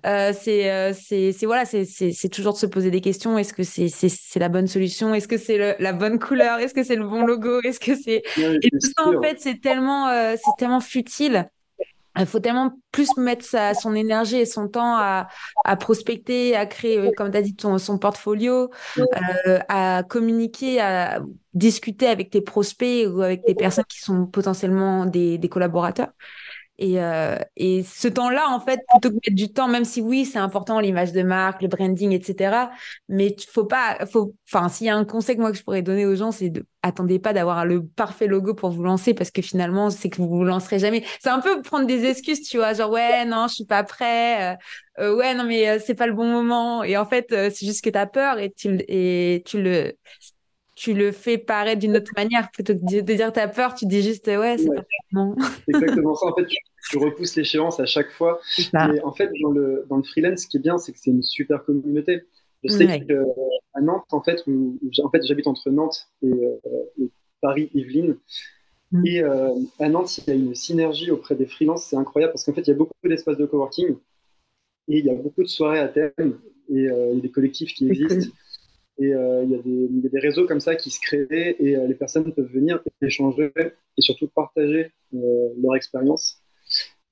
Euh, 0.06 0.34
c'est, 0.40 0.94
c'est, 0.94 1.31
c'est 1.31 1.46
voilà, 1.46 1.66
c'est, 1.66 1.86
c'est, 1.86 2.30
toujours 2.30 2.54
de 2.54 2.57
se 2.57 2.66
poser 2.66 2.92
des 2.92 3.01
questions. 3.01 3.38
Est-ce 3.38 3.54
que 3.54 3.63
c'est, 3.63 3.88
c'est, 3.88 4.10
c'est 4.10 4.40
la 4.40 4.50
bonne 4.50 4.68
solution? 4.68 5.13
Est-ce 5.13 5.28
que 5.28 5.38
c'est 5.38 5.78
la 5.80 5.94
bonne 5.94 6.19
couleur? 6.19 6.60
Est-ce 6.60 6.74
que 6.74 6.84
c'est 6.84 6.96
le 6.96 7.07
bon 7.07 7.25
logo? 7.25 7.62
Est-ce 7.62 7.80
que 7.80 7.96
c'est 7.96 8.22
Et 8.38 8.69
tout 8.69 8.92
ça 8.98 9.07
en 9.07 9.22
fait, 9.22 9.38
c'est 9.40 9.60
tellement, 9.62 10.07
euh, 10.10 10.36
c'est 10.36 10.51
tellement 10.57 10.80
futile. 10.81 11.50
Il 12.18 12.26
faut 12.26 12.40
tellement 12.40 12.74
plus 12.92 13.16
mettre 13.18 13.46
son 13.80 13.94
énergie 13.94 14.38
et 14.38 14.46
son 14.46 14.68
temps 14.68 14.98
à, 14.98 15.28
prospecter, 15.80 16.56
à 16.56 16.66
créer, 16.66 16.98
euh, 16.98 17.12
comme 17.16 17.32
tu 17.32 17.38
as 17.38 17.42
dit, 17.42 17.56
ton, 17.56 17.78
son 17.78 17.98
portfolio, 17.98 18.72
euh, 18.98 19.60
à 19.70 20.04
communiquer, 20.08 20.82
à 20.82 21.22
discuter 21.54 22.08
avec 22.08 22.30
tes 22.30 22.42
prospects 22.42 23.08
ou 23.08 23.22
avec 23.22 23.46
des 23.46 23.56
personnes 23.56 23.86
qui 23.88 24.00
sont 24.00 24.26
potentiellement 24.26 25.06
des 25.06 25.50
collaborateurs. 25.50 26.10
Et, 26.81 27.04
euh, 27.04 27.36
et 27.58 27.84
ce 27.84 28.08
temps-là, 28.08 28.48
en 28.50 28.62
fait, 28.62 28.80
plutôt 28.90 29.10
que 29.10 29.16
de 29.16 29.20
mettre 29.28 29.36
du 29.36 29.52
temps, 29.52 29.68
même 29.68 29.84
si 29.84 30.00
oui, 30.00 30.24
c'est 30.24 30.40
important, 30.40 30.80
l'image 30.80 31.12
de 31.12 31.24
marque, 31.24 31.62
le 31.62 31.68
branding, 31.68 32.14
etc. 32.14 32.70
Mais 33.10 33.36
il 33.38 33.46
faut 33.52 33.66
pas, 33.66 34.06
faut, 34.06 34.34
enfin, 34.48 34.70
s'il 34.70 34.88
y 34.88 34.90
a 34.90 34.96
un 34.96 35.04
conseil 35.04 35.36
que 35.36 35.42
moi 35.42 35.52
que 35.52 35.58
je 35.58 35.64
pourrais 35.64 35.81
donner 35.81 36.06
aux 36.06 36.16
gens, 36.16 36.31
c'est 36.31 36.50
de 36.50 36.66
attendez 36.81 37.20
pas 37.20 37.34
d'avoir 37.34 37.66
le 37.66 37.86
parfait 37.86 38.28
logo 38.28 38.54
pour 38.54 38.70
vous 38.70 38.84
lancer 38.84 39.14
parce 39.14 39.30
que 39.30 39.42
finalement, 39.42 39.90
c'est 39.90 40.10
que 40.10 40.16
vous 40.22 40.30
vous 40.30 40.46
lancerez 40.46 40.80
jamais. 40.80 41.04
C'est 41.20 41.30
un 41.30 41.42
peu 41.42 41.62
prendre 41.62 41.86
des 41.86 42.06
excuses, 42.06 42.44
tu 42.44 42.56
vois, 42.56 42.74
genre 42.74 42.92
ouais, 42.92 43.25
non, 43.25 43.48
je 43.50 43.56
suis 43.56 43.66
pas 43.66 43.84
prêt, 43.84 44.54
euh, 44.54 44.56
euh 45.00 45.18
ouais, 45.18 45.34
non, 45.34 45.44
mais 45.44 45.68
euh, 45.68 45.80
c'est 45.86 45.96
pas 45.96 46.08
le 46.08 46.14
bon 46.14 46.32
moment. 46.32 46.86
Et 46.86 46.96
en 46.96 47.06
fait, 47.06 47.28
c'est 47.30 47.66
juste 47.66 47.84
que 47.84 47.90
tu 47.90 47.98
as 47.98 48.08
peur 48.08 48.40
et 48.40 48.52
tu, 48.52 48.78
et 48.88 49.44
tu 49.46 49.62
le, 49.62 49.96
tu 50.78 50.94
le 50.94 51.12
fais 51.12 51.38
paraître 51.38 51.80
d'une 51.80 51.98
autre 51.98 52.14
manière 52.16 52.50
plutôt 52.52 52.74
que 52.74 53.02
de 53.02 53.02
dire 53.02 53.34
t'as 53.34 53.50
peur, 53.50 53.75
tu 53.75 53.86
dis 53.86 54.02
juste 54.02 54.28
ouais, 54.28 54.58
c'est 54.58 54.74
pas 54.74 54.82
bon. 55.12 55.36
Exactement 55.68 56.16
ça. 56.16 56.28
En 56.28 56.36
fait, 56.36 56.46
tu, 56.46 56.56
repousses 56.98 57.36
l'échéance 57.36 57.80
à 57.80 57.86
chaque 57.86 58.12
fois. 58.12 58.40
Et 58.58 59.02
en 59.04 59.14
fait, 59.14 59.30
dans 59.42 59.52
le, 59.52 59.86
dans 59.90 59.98
le 59.98 60.04
freelance, 60.04 60.42
ce 60.42 60.48
qui 60.48 60.58
est 60.58 60.62
bien, 60.62 60.78
c'est 60.78 60.92
que 60.92 61.00
c'est 61.00 61.12
une 61.12 61.24
super 61.24 61.64
communauté. 61.64 62.24
Je 62.64 62.72
sais 62.72 62.88
qu'à 62.88 63.81
Nantes, 63.81 64.06
en 64.12 64.22
fait, 64.22 64.44
où, 64.48 64.78
en 65.04 65.10
fait, 65.10 65.26
j'habite 65.26 65.48
entre 65.48 65.70
Nantes 65.70 66.08
et, 66.22 66.28
euh, 66.28 67.08
Paris-Yvelines. 67.42 68.18
Mm. 68.92 69.06
Et 69.06 69.24
euh, 69.24 69.54
à 69.80 69.88
Nantes, 69.88 70.18
il 70.18 70.28
y 70.28 70.31
a 70.31 70.34
une 70.34 70.56
synergie 70.56 71.12
auprès 71.12 71.36
des 71.36 71.46
freelances, 71.46 71.86
c'est 71.86 71.96
incroyable 71.96 72.34
parce 72.34 72.44
qu'en 72.44 72.54
fait, 72.54 72.62
il 72.62 72.70
y 72.70 72.74
a 72.74 72.76
beaucoup 72.76 72.94
d'espaces 73.03 73.38
de 73.38 73.46
coworking 73.46 73.96
et 74.88 74.98
il 74.98 75.06
y 75.06 75.10
a 75.10 75.13
beaucoup 75.13 75.44
de 75.44 75.48
soirées 75.48 75.80
à 75.80 75.88
thème 75.88 76.39
et 76.70 76.89
euh, 76.89 77.10
il 77.12 77.15
y 77.15 77.20
a 77.20 77.22
des 77.22 77.32
collectifs 77.32 77.74
qui 77.74 77.88
existent. 77.88 78.30
Et 79.00 79.13
euh, 79.13 79.44
il, 79.46 79.51
y 79.51 79.56
a 79.56 80.10
des, 80.10 80.20
réseaux 80.20 80.46
comme 80.46 80.60
ça 80.60 80.75
qui 80.75 80.92
se 80.92 81.00
créent 81.00 81.56
et 81.58 81.77
euh, 81.77 81.88
les 81.88 81.96
personnes 81.96 82.34
peuvent 82.34 82.51
venir 82.51 82.84
échanger 83.01 83.50
et 83.56 84.01
surtout 84.01 84.27
partager 84.27 84.92
euh, 85.13 85.50
leur 85.62 85.75
expérience. 85.77 86.38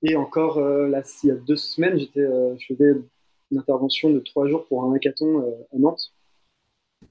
Et 0.03 0.15
encore, 0.15 0.59
là, 0.59 1.01
il 1.23 1.27
y 1.27 1.31
a 1.31 1.35
deux 1.35 1.55
semaines, 1.55 1.97
j'étais, 1.97 2.21
je 2.57 2.65
faisais 2.67 2.93
une 3.51 3.57
intervention 3.57 4.11
de 4.11 4.19
trois 4.19 4.47
jours 4.47 4.65
pour 4.67 4.83
un 4.83 4.93
hackathon 4.93 5.39
à 5.73 5.77
Nantes. 5.77 6.13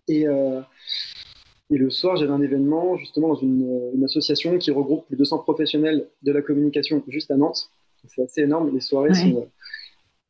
Et, 0.06 0.22
et 0.22 1.76
le 1.76 1.90
soir, 1.90 2.16
j'avais 2.16 2.32
un 2.32 2.42
événement 2.42 2.96
justement 2.96 3.28
dans 3.28 3.34
une, 3.34 3.90
une, 3.94 4.04
association 4.04 4.56
qui 4.58 4.70
regroupe 4.70 5.04
plus 5.06 5.16
de 5.16 5.18
200 5.18 5.40
professionnels 5.40 6.08
de 6.22 6.30
la 6.30 6.42
communication 6.42 7.02
juste 7.08 7.32
à 7.32 7.36
Nantes. 7.36 7.70
C'est 8.06 8.22
assez 8.22 8.42
énorme, 8.42 8.72
les 8.72 8.80
soirées 8.80 9.14
sont 9.14 9.48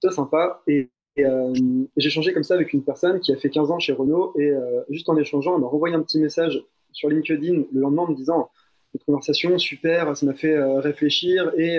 très 0.00 0.12
sympas. 0.12 0.62
Et 0.66 0.88
et 1.16 1.24
euh, 1.24 1.52
j'ai 1.96 2.08
échangé 2.08 2.32
comme 2.32 2.42
ça 2.42 2.54
avec 2.54 2.72
une 2.72 2.84
personne 2.84 3.20
qui 3.20 3.32
a 3.32 3.36
fait 3.36 3.48
15 3.48 3.70
ans 3.70 3.78
chez 3.78 3.92
Renault 3.92 4.34
et 4.38 4.50
euh, 4.50 4.82
juste 4.90 5.08
en 5.08 5.16
échangeant, 5.16 5.54
elle 5.54 5.62
m'a 5.62 5.66
renvoyé 5.66 5.94
un 5.94 6.02
petit 6.02 6.20
message 6.20 6.62
sur 6.92 7.08
LinkedIn 7.08 7.64
le 7.72 7.80
lendemain 7.80 8.02
en 8.02 8.10
me 8.10 8.14
disant 8.14 8.50
Notre 8.92 9.06
conversation, 9.06 9.58
super, 9.58 10.14
ça 10.14 10.26
m'a 10.26 10.34
fait 10.34 10.54
euh, 10.54 10.78
réfléchir 10.80 11.52
et, 11.56 11.78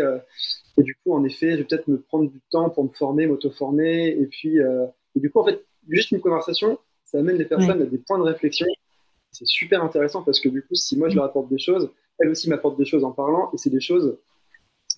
et, 0.77 0.83
du 0.83 0.95
coup, 0.95 1.13
en 1.13 1.23
effet, 1.23 1.51
je 1.51 1.57
vais 1.57 1.63
peut-être 1.63 1.87
me 1.87 1.99
prendre 1.99 2.29
du 2.29 2.39
temps 2.51 2.69
pour 2.69 2.83
me 2.83 2.89
former, 2.89 3.25
m'auto-former. 3.27 4.09
Et 4.09 4.25
puis, 4.27 4.57
et 4.57 5.19
du 5.19 5.31
coup, 5.31 5.39
en 5.39 5.45
fait, 5.45 5.65
juste 5.89 6.11
une 6.11 6.21
conversation, 6.21 6.77
ça 7.05 7.19
amène 7.19 7.37
les 7.37 7.45
personnes 7.45 7.81
à 7.81 7.85
des 7.85 7.97
points 7.97 8.19
de 8.19 8.23
réflexion. 8.23 8.67
C'est 9.31 9.47
super 9.47 9.83
intéressant 9.83 10.23
parce 10.23 10.39
que 10.39 10.49
du 10.49 10.61
coup, 10.61 10.75
si 10.75 10.97
moi 10.97 11.09
je 11.09 11.15
leur 11.15 11.25
apporte 11.25 11.49
des 11.49 11.59
choses, 11.59 11.91
elle 12.19 12.29
aussi 12.29 12.49
m'apporte 12.49 12.77
des 12.77 12.85
choses 12.85 13.03
en 13.03 13.11
parlant 13.11 13.51
et 13.53 13.57
c'est 13.57 13.69
des 13.69 13.81
choses 13.81 14.17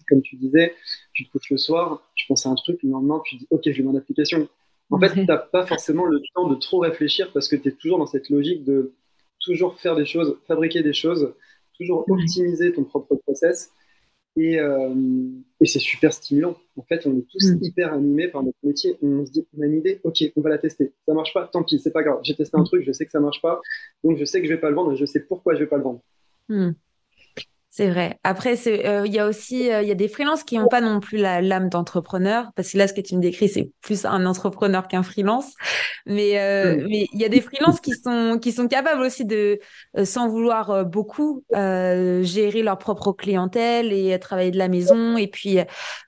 comme 0.08 0.22
tu 0.22 0.36
disais, 0.38 0.74
tu 1.14 1.26
te 1.26 1.32
couches 1.32 1.52
le 1.52 1.58
soir, 1.58 2.10
tu 2.16 2.26
penses 2.28 2.46
à 2.46 2.50
un 2.50 2.56
truc, 2.56 2.82
le 2.84 2.90
lendemain, 2.90 3.22
tu 3.26 3.36
dis, 3.36 3.48
OK, 3.52 3.62
je 3.66 3.72
vais 3.72 3.84
mon 3.84 3.96
application. 3.96 4.48
En 4.90 5.00
fait, 5.00 5.14
tu 5.14 5.26
n'as 5.26 5.38
pas 5.38 5.68
forcément 5.68 6.06
le 6.06 6.20
temps 6.34 6.48
de 6.48 6.56
trop 6.56 6.80
réfléchir 6.80 7.32
parce 7.32 7.48
que 7.48 7.56
tu 7.56 7.70
es 7.70 7.72
toujours 7.72 8.00
dans 8.00 8.08
cette 8.08 8.30
logique 8.30 8.64
de 8.64 8.94
toujours 9.40 9.80
faire 9.80 9.96
des 9.96 10.06
choses, 10.06 10.38
fabriquer 10.48 10.82
des 10.82 10.94
choses, 10.94 11.34
toujours 11.78 12.06
optimiser 12.10 12.74
ton 12.74 12.84
propre 12.84 13.16
process. 13.16 13.72
Et, 14.36 14.60
euh, 14.60 14.94
et 15.60 15.66
c'est 15.66 15.80
super 15.80 16.14
stimulant. 16.14 16.56
En 16.78 16.84
fait, 16.84 17.06
on 17.06 17.18
est 17.18 17.28
tous 17.30 17.52
mm. 17.52 17.60
hyper 17.62 17.94
animés 17.94 18.28
par 18.28 18.44
notre 18.44 18.58
métier. 18.64 18.98
On 19.02 19.26
se 19.26 19.32
dit, 19.32 19.46
on 19.58 19.62
a 19.62 19.66
une 19.66 19.80
idée, 19.80 20.00
ok, 20.04 20.24
on 20.36 20.42
va 20.42 20.50
la 20.50 20.58
tester. 20.58 20.94
Ça 21.06 21.14
marche 21.14 21.34
pas, 21.34 21.50
tant 21.52 21.64
pis, 21.64 21.80
c'est 21.80 21.92
pas 21.92 22.04
grave. 22.04 22.20
J'ai 22.24 22.36
testé 22.36 22.58
un 22.58 22.62
mm. 22.62 22.66
truc, 22.66 22.84
je 22.86 22.92
sais 22.92 23.06
que 23.06 23.12
ça 23.12 23.20
marche 23.20 23.42
pas, 23.42 23.60
donc 24.04 24.18
je 24.18 24.26
sais 24.26 24.42
que 24.42 24.48
je 24.48 24.54
vais 24.54 24.60
pas 24.60 24.70
le 24.70 24.76
vendre 24.76 24.94
et 24.94 24.96
je 24.96 25.06
sais 25.06 25.20
pourquoi 25.20 25.56
je 25.56 25.60
vais 25.60 25.68
pas 25.68 25.78
le 25.78 25.84
vendre. 25.84 26.02
Mm. 26.48 26.72
C'est 27.72 27.88
vrai. 27.88 28.18
Après, 28.24 28.56
euh, 28.66 29.04
il 29.06 29.14
y 29.14 29.20
a 29.20 29.28
aussi 29.28 29.72
euh, 29.72 29.84
il 29.84 29.88
y 29.88 29.92
a 29.92 29.96
des 29.96 30.08
freelances 30.08 30.44
qui 30.44 30.58
n'ont 30.58 30.68
pas 30.68 30.82
non 30.82 31.00
plus 31.00 31.20
la 31.20 31.40
l'âme 31.40 31.70
d'entrepreneur, 31.70 32.48
parce 32.56 32.72
que 32.72 32.80
là, 32.80 32.88
ce 32.88 32.94
que 32.94 33.02
tu 33.02 33.16
me 33.16 33.22
décris, 33.22 33.48
c'est 33.48 33.70
plus 33.82 34.06
un 34.06 34.26
entrepreneur 34.26 34.88
qu'un 34.88 35.04
freelance. 35.04 35.54
Mais 36.08 36.40
euh, 36.40 36.84
mais 36.90 37.06
il 37.14 37.22
y 37.22 37.26
a 37.26 37.30
des 37.30 37.42
freelances 37.42 37.80
qui 37.80 37.92
sont 37.94 38.40
qui 38.42 38.52
sont 38.52 38.68
capables 38.68 39.02
aussi 39.02 39.24
de, 39.24 39.60
sans 40.04 40.28
vouloir 40.28 40.84
beaucoup, 40.84 41.44
gérer 41.52 42.64
leur 42.64 42.80
propre 42.80 43.12
clientèle 43.12 43.94
et 43.94 44.18
travailler 44.18 44.52
de 44.52 44.58
la 44.58 44.68
maison. 44.68 45.16
Et 45.18 45.28
puis 45.28 45.60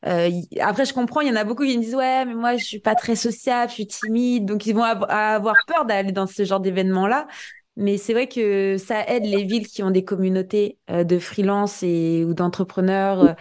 après, 0.02 0.86
je 0.86 0.94
comprends, 0.96 1.22
il 1.22 1.28
y 1.28 1.32
en 1.32 1.36
a 1.36 1.44
beaucoup 1.44 1.64
qui 1.64 1.78
me 1.78 1.84
disent 1.84 1.96
ouais, 1.96 2.26
mais 2.26 2.34
moi, 2.34 2.58
je 2.58 2.66
suis 2.66 2.80
pas 2.80 2.96
très 2.96 3.16
sociable, 3.16 3.70
je 3.70 3.76
suis 3.76 3.88
timide, 3.88 4.46
donc 4.46 4.66
ils 4.66 4.74
vont 4.74 4.84
avoir 4.84 5.54
peur 5.68 5.86
d'aller 5.86 6.12
dans 6.12 6.26
ce 6.26 6.44
genre 6.44 6.60
d'événement 6.60 7.06
là. 7.06 7.28
Mais 7.78 7.98
c'est 7.98 8.14
vrai 8.14 8.28
que 8.28 8.78
ça 8.78 9.08
aide 9.08 9.26
les 9.26 9.46
villes 9.46 9.68
qui 9.68 9.82
ont 9.82 9.92
des 9.92 10.04
communautés 10.04 10.78
euh, 10.90 11.04
de 11.06 11.20
freelance 11.20 11.84
et 11.84 12.26
ou 12.26 12.34
d'entrepreneurs, 12.34 13.24
euh, 13.24 13.34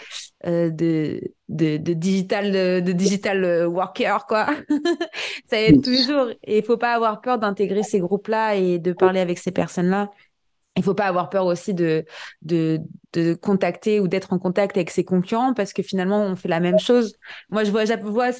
euh, 0.46 0.70
de, 0.70 1.20
de, 1.48 1.76
de, 1.78 1.92
digital, 1.92 2.52
de, 2.52 2.92
digital 2.92 3.66
workers, 3.66 4.26
quoi. 4.26 4.46
ça 5.50 5.60
aide 5.60 5.82
toujours. 5.82 6.28
Et 6.44 6.58
il 6.58 6.64
faut 6.64 6.76
pas 6.76 6.94
avoir 6.94 7.20
peur 7.20 7.38
d'intégrer 7.38 7.82
ces 7.82 7.98
groupes-là 7.98 8.54
et 8.54 8.78
de 8.78 8.92
parler 8.92 9.20
avec 9.20 9.38
ces 9.38 9.50
personnes-là 9.50 10.10
il 10.76 10.82
faut 10.82 10.94
pas 10.94 11.06
avoir 11.06 11.30
peur 11.30 11.46
aussi 11.46 11.74
de, 11.74 12.04
de, 12.42 12.80
de 13.12 13.34
contacter 13.34 14.00
ou 14.00 14.08
d'être 14.08 14.32
en 14.32 14.38
contact 14.38 14.76
avec 14.76 14.90
ses 14.90 15.04
concurrents 15.04 15.52
parce 15.52 15.72
que 15.72 15.82
finalement, 15.82 16.22
on 16.22 16.36
fait 16.36 16.48
la 16.48 16.60
même 16.60 16.78
chose. 16.78 17.16
Moi, 17.50 17.64
je 17.64 17.70
vois, 17.70 17.84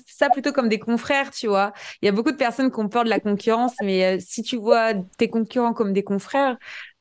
ça 0.06 0.30
plutôt 0.30 0.52
comme 0.52 0.68
des 0.68 0.78
confrères, 0.78 1.30
tu 1.30 1.49
vois. 1.49 1.72
Il 2.02 2.06
y 2.06 2.08
a 2.08 2.12
beaucoup 2.12 2.30
de 2.30 2.37
personnes 2.37 2.70
qui 2.70 2.78
ont 2.80 2.88
peur 2.88 3.04
de 3.04 3.10
la 3.10 3.20
concurrence, 3.20 3.75
mais 3.82 4.16
euh, 4.16 4.18
si 4.20 4.42
tu 4.42 4.56
vois 4.56 4.94
tes 5.18 5.28
concurrents 5.28 5.72
comme 5.75 5.92
des 5.92 6.04
confrères, 6.04 6.56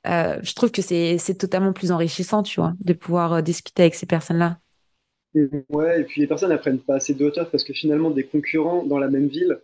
euh, 0.08 0.40
je 0.42 0.54
trouve 0.54 0.72
que 0.72 0.82
c'est, 0.82 1.18
c'est 1.18 1.36
totalement 1.36 1.74
plus 1.74 1.92
enrichissant, 1.92 2.44
tu 2.44 2.60
vois, 2.60 2.74
de 2.80 2.94
pouvoir 2.94 3.34
euh, 3.34 3.42
discuter 3.42 3.84
avec 3.84 3.96
ces 3.96 4.06
personnes-là. 4.08 4.60
Ouais, 5.70 6.02
et 6.02 6.04
puis 6.06 6.22
les 6.22 6.28
personnes 6.28 6.50
n'apprennent 6.50 6.80
pas 6.80 6.96
assez 6.96 7.14
de 7.14 7.24
hauteur 7.24 7.50
parce 7.52 7.64
que 7.64 7.74
finalement, 7.74 8.10
des 8.10 8.26
concurrents 8.26 8.84
dans 8.84 8.98
la 8.98 9.10
même 9.10 9.28
ville, 9.28 9.60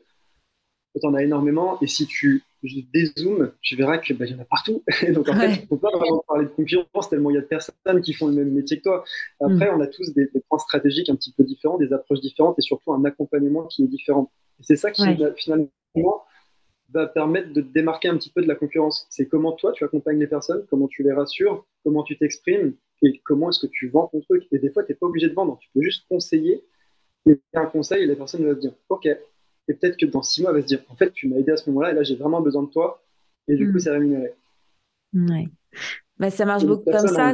tu 0.99 1.07
en 1.07 1.13
as 1.13 1.23
énormément. 1.23 1.77
Et 1.81 1.87
si 1.87 2.07
tu 2.07 2.43
je 2.63 2.79
dézoome, 2.93 3.51
tu 3.61 3.75
verras 3.75 3.97
qu'il 3.97 4.17
bah, 4.17 4.25
y 4.25 4.33
en 4.33 4.39
a 4.39 4.45
partout. 4.45 4.83
donc 5.13 5.29
en 5.29 5.33
fait, 5.33 5.53
il 5.53 5.61
ne 5.61 5.67
faut 5.67 5.77
pas 5.77 5.95
vraiment 5.97 6.23
parler 6.27 6.45
de 6.45 6.51
concurrence 6.51 7.09
tellement 7.09 7.29
il 7.29 7.35
y 7.35 7.37
a 7.37 7.41
de 7.41 7.45
personnes 7.45 8.01
qui 8.01 8.13
font 8.13 8.27
le 8.27 8.33
même 8.33 8.51
métier 8.51 8.77
que 8.77 8.83
toi. 8.83 9.03
Après, 9.39 9.71
mm. 9.71 9.75
on 9.75 9.81
a 9.81 9.87
tous 9.87 10.13
des, 10.13 10.27
points 10.49 10.59
stratégiques 10.59 11.09
un 11.09 11.15
petit 11.15 11.31
peu 11.31 11.43
différents, 11.43 11.77
des 11.77 11.93
approches 11.93 12.21
différentes 12.21 12.57
et 12.59 12.61
surtout 12.61 12.93
un 12.93 13.03
accompagnement 13.05 13.65
qui 13.65 13.83
est 13.83 13.87
différent. 13.87 14.31
Et 14.59 14.63
c'est 14.63 14.75
ça 14.75 14.91
qui 14.91 15.03
finalement 15.37 15.69
va 16.93 17.07
permettre 17.07 17.51
de 17.51 17.61
te 17.61 17.71
démarquer 17.73 18.09
un 18.09 18.17
petit 18.17 18.31
peu 18.31 18.41
de 18.41 18.47
la 18.47 18.55
concurrence. 18.55 19.07
C'est 19.09 19.27
comment 19.27 19.51
toi 19.51 19.71
tu 19.73 19.83
accompagnes 19.83 20.19
les 20.19 20.27
personnes, 20.27 20.65
comment 20.69 20.87
tu 20.87 21.03
les 21.03 21.11
rassures, 21.11 21.65
comment 21.83 22.03
tu 22.03 22.17
t'exprimes 22.17 22.73
et 23.01 23.19
comment 23.25 23.49
est-ce 23.49 23.59
que 23.59 23.71
tu 23.71 23.89
vends 23.89 24.07
ton 24.07 24.21
truc. 24.21 24.47
Et 24.51 24.59
des 24.59 24.69
fois, 24.69 24.83
tu 24.83 24.91
n'es 24.91 24.95
pas 24.95 25.07
obligé 25.07 25.27
de 25.27 25.33
vendre, 25.33 25.57
tu 25.59 25.69
peux 25.73 25.81
juste 25.81 26.05
conseiller. 26.07 26.63
Et 27.27 27.39
un 27.55 27.65
conseil 27.65 28.03
et 28.03 28.05
la 28.05 28.15
personne 28.15 28.45
va 28.45 28.53
te 28.53 28.59
dire 28.59 28.73
Ok, 28.89 29.07
et 29.67 29.73
peut-être 29.73 29.97
que 29.97 30.05
dans 30.05 30.21
six 30.21 30.41
mois, 30.41 30.51
elle 30.51 30.57
va 30.57 30.61
se 30.61 30.67
dire, 30.67 30.81
en 30.89 30.95
fait, 30.95 31.11
tu 31.11 31.27
m'as 31.27 31.37
aidé 31.37 31.51
à 31.51 31.57
ce 31.57 31.69
moment-là, 31.69 31.91
et 31.91 31.95
là, 31.95 32.03
j'ai 32.03 32.15
vraiment 32.15 32.41
besoin 32.41 32.63
de 32.63 32.69
toi. 32.69 33.01
Et 33.47 33.55
du 33.55 33.71
coup, 33.71 33.77
mm. 33.77 33.79
c'est 33.79 33.91
rémunéré. 33.91 34.33
Ouais. 35.13 35.45
Bah, 36.17 36.29
ça 36.29 36.45
marche 36.45 36.65
beaucoup 36.65 36.89
comme 36.89 37.07
ça. 37.07 37.33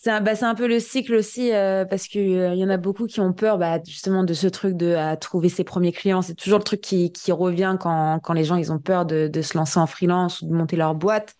C'est 0.00 0.10
un, 0.10 0.20
bah, 0.20 0.32
un, 0.40 0.54
peu 0.54 0.68
le 0.68 0.78
cycle 0.78 1.16
aussi, 1.16 1.52
euh, 1.52 1.84
parce 1.84 2.06
qu'il 2.06 2.38
euh, 2.38 2.54
y 2.54 2.64
en 2.64 2.68
a 2.68 2.76
beaucoup 2.76 3.06
qui 3.06 3.18
ont 3.18 3.32
peur 3.32 3.58
bah, 3.58 3.80
justement 3.84 4.22
de 4.22 4.32
ce 4.32 4.46
truc 4.46 4.76
de 4.76 5.16
trouver 5.16 5.48
ses 5.48 5.64
premiers 5.64 5.90
clients. 5.90 6.22
C'est 6.22 6.36
toujours 6.36 6.58
le 6.58 6.64
truc 6.64 6.80
qui, 6.80 7.10
qui 7.10 7.32
revient 7.32 7.76
quand, 7.80 8.20
quand, 8.22 8.32
les 8.32 8.44
gens 8.44 8.54
ils 8.54 8.70
ont 8.70 8.78
peur 8.78 9.06
de, 9.06 9.26
de, 9.26 9.42
se 9.42 9.58
lancer 9.58 9.80
en 9.80 9.88
freelance 9.88 10.40
ou 10.40 10.46
de 10.46 10.52
monter 10.52 10.76
leur 10.76 10.94
boîte. 10.94 11.34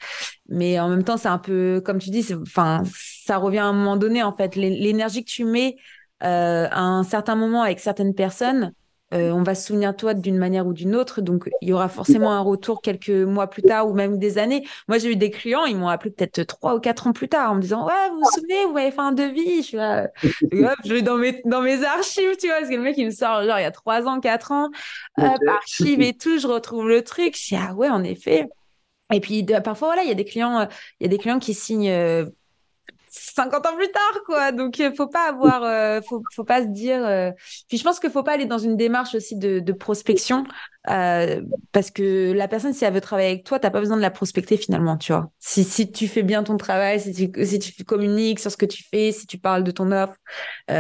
Mais 0.49 0.81
en 0.81 0.89
même 0.89 1.05
temps, 1.05 1.17
c'est 1.17 1.29
un 1.29 1.39
peu, 1.39 1.81
comme 1.85 1.99
tu 1.99 2.11
dis, 2.11 2.35
enfin, 2.35 2.83
ça 2.85 3.37
revient 3.37 3.59
à 3.59 3.67
un 3.67 3.73
moment 3.73 3.97
donné, 3.97 4.25
en 4.25 4.33
fait. 4.33 4.57
L'énergie 4.57 5.25
que 5.25 5.31
tu 5.31 5.45
mets 5.45 5.77
euh, 6.25 6.67
à 6.69 6.81
un 6.81 7.05
certain 7.05 7.37
moment 7.37 7.63
avec 7.63 7.79
certaines 7.79 8.15
personnes, 8.15 8.73
euh, 9.15 9.31
on 9.31 9.43
va 9.43 9.55
se 9.55 9.67
souvenir 9.67 9.93
de 9.93 9.97
toi 9.97 10.15
d'une 10.15 10.37
manière 10.37 10.67
ou 10.67 10.73
d'une 10.73 10.95
autre. 10.95 11.21
Donc, 11.21 11.49
il 11.63 11.69
y 11.69 11.73
aura 11.73 11.89
forcément 11.89 12.33
un 12.33 12.41
retour 12.41 12.83
quelques 12.83 13.09
mois 13.09 13.49
plus 13.49 13.63
tard 13.63 13.89
ou 13.89 13.95
même 13.95 14.19
des 14.19 14.39
années. 14.39 14.67
Moi, 14.87 14.99
j'ai 14.99 15.13
eu 15.13 15.17
des 15.17 15.31
clients, 15.31 15.65
ils 15.65 15.77
m'ont 15.77 15.89
appelé 15.89 16.11
peut-être 16.11 16.43
trois 16.43 16.75
ou 16.75 16.81
quatre 16.81 17.07
ans 17.07 17.13
plus 17.13 17.29
tard 17.29 17.53
en 17.53 17.55
me 17.55 17.61
disant 17.61 17.87
Ouais, 17.87 18.09
vous 18.11 18.19
vous 18.19 18.31
souvenez, 18.33 18.65
vous 18.67 18.77
avez 18.77 18.91
fait 18.91 19.01
un 19.01 19.13
devis. 19.13 19.63
Je 19.63 19.67
suis 19.67 19.77
là, 19.77 20.09
hop, 20.23 20.79
je 20.85 20.95
vais 20.95 21.03
dans 21.03 21.17
mes, 21.17 21.41
dans 21.45 21.63
mes 21.63 21.85
archives, 21.85 22.37
tu 22.39 22.49
vois, 22.49 22.57
parce 22.59 22.71
que 22.71 22.75
le 22.75 22.83
mec, 22.83 22.97
il 22.99 23.07
me 23.07 23.11
sort 23.11 23.45
genre 23.45 23.59
il 23.59 23.63
y 23.63 23.65
a 23.65 23.71
trois 23.71 24.07
ans, 24.07 24.21
quatre 24.21 24.53
ans, 24.53 24.71
hop, 25.19 25.39
archives 25.49 26.01
et 26.03 26.15
tout, 26.17 26.39
je 26.39 26.47
retrouve 26.47 26.89
le 26.89 27.03
truc. 27.03 27.37
Je 27.37 27.55
dis 27.55 27.63
Ah 27.63 27.75
ouais, 27.75 27.89
en 27.89 28.05
effet. 28.05 28.47
Et 29.13 29.21
puis 29.21 29.45
parfois 29.65 29.89
voilà, 29.89 30.03
il 30.03 30.09
y 30.09 30.13
a 30.13 30.15
des 30.15 30.25
clients, 30.25 30.61
euh, 30.61 30.67
il 31.01 31.05
y 31.05 31.07
a 31.07 31.09
des 31.09 31.19
clients 31.19 31.39
qui 31.39 31.55
signent 31.55 31.91
euh, 31.91 32.27
50 33.11 33.67
ans 33.67 33.77
plus 33.77 33.91
tard, 33.91 34.23
quoi. 34.27 34.53
Donc, 34.53 34.79
il 34.79 34.95
faut 34.95 35.07
pas 35.07 35.29
avoir, 35.29 35.63
euh, 35.63 36.01
faut, 36.07 36.23
faut 36.35 36.45
pas 36.45 36.63
se 36.63 36.69
dire. 36.69 37.05
Euh, 37.05 37.31
puis, 37.69 37.79
je 37.79 37.85
pense 37.85 38.01
qu'il 38.01 38.11
faut 38.11 38.23
pas 38.23 38.33
aller 38.33 38.47
dans 38.47 38.59
une 38.59 38.77
démarche 38.77 39.15
aussi 39.15 39.37
de, 39.37 39.61
de 39.61 39.73
prospection, 39.73 40.45
euh, 40.91 41.43
parce 41.73 41.91
que 41.91 42.33
la 42.33 42.49
personne, 42.49 42.73
si 42.73 42.85
elle 42.85 42.95
veut 42.95 43.01
travailler 43.01 43.31
avec 43.31 43.45
toi, 43.45 43.59
t'as 43.59 43.71
pas 43.71 43.81
besoin 43.81 43.97
de 43.97 44.03
la 44.03 44.11
prospecter 44.11 44.57
finalement, 44.57 44.97
tu 44.97 45.13
vois. 45.13 45.31
Si, 45.39 45.65
si 45.65 45.91
tu 45.91 46.09
fais 46.09 46.23
bien 46.23 46.43
ton 46.43 46.57
travail, 46.57 47.01
si 47.01 47.13
tu, 47.13 47.45
si 47.45 47.59
tu 47.59 47.85
communiques 47.85 48.41
sur 48.41 48.51
ce 48.51 48.57
que 48.57 48.67
tu 48.67 48.85
fais, 48.85 49.13
si 49.13 49.27
tu 49.27 49.39
parles 49.39 49.65
de 49.65 49.71
ton 49.71 49.93
offre, 49.93 50.17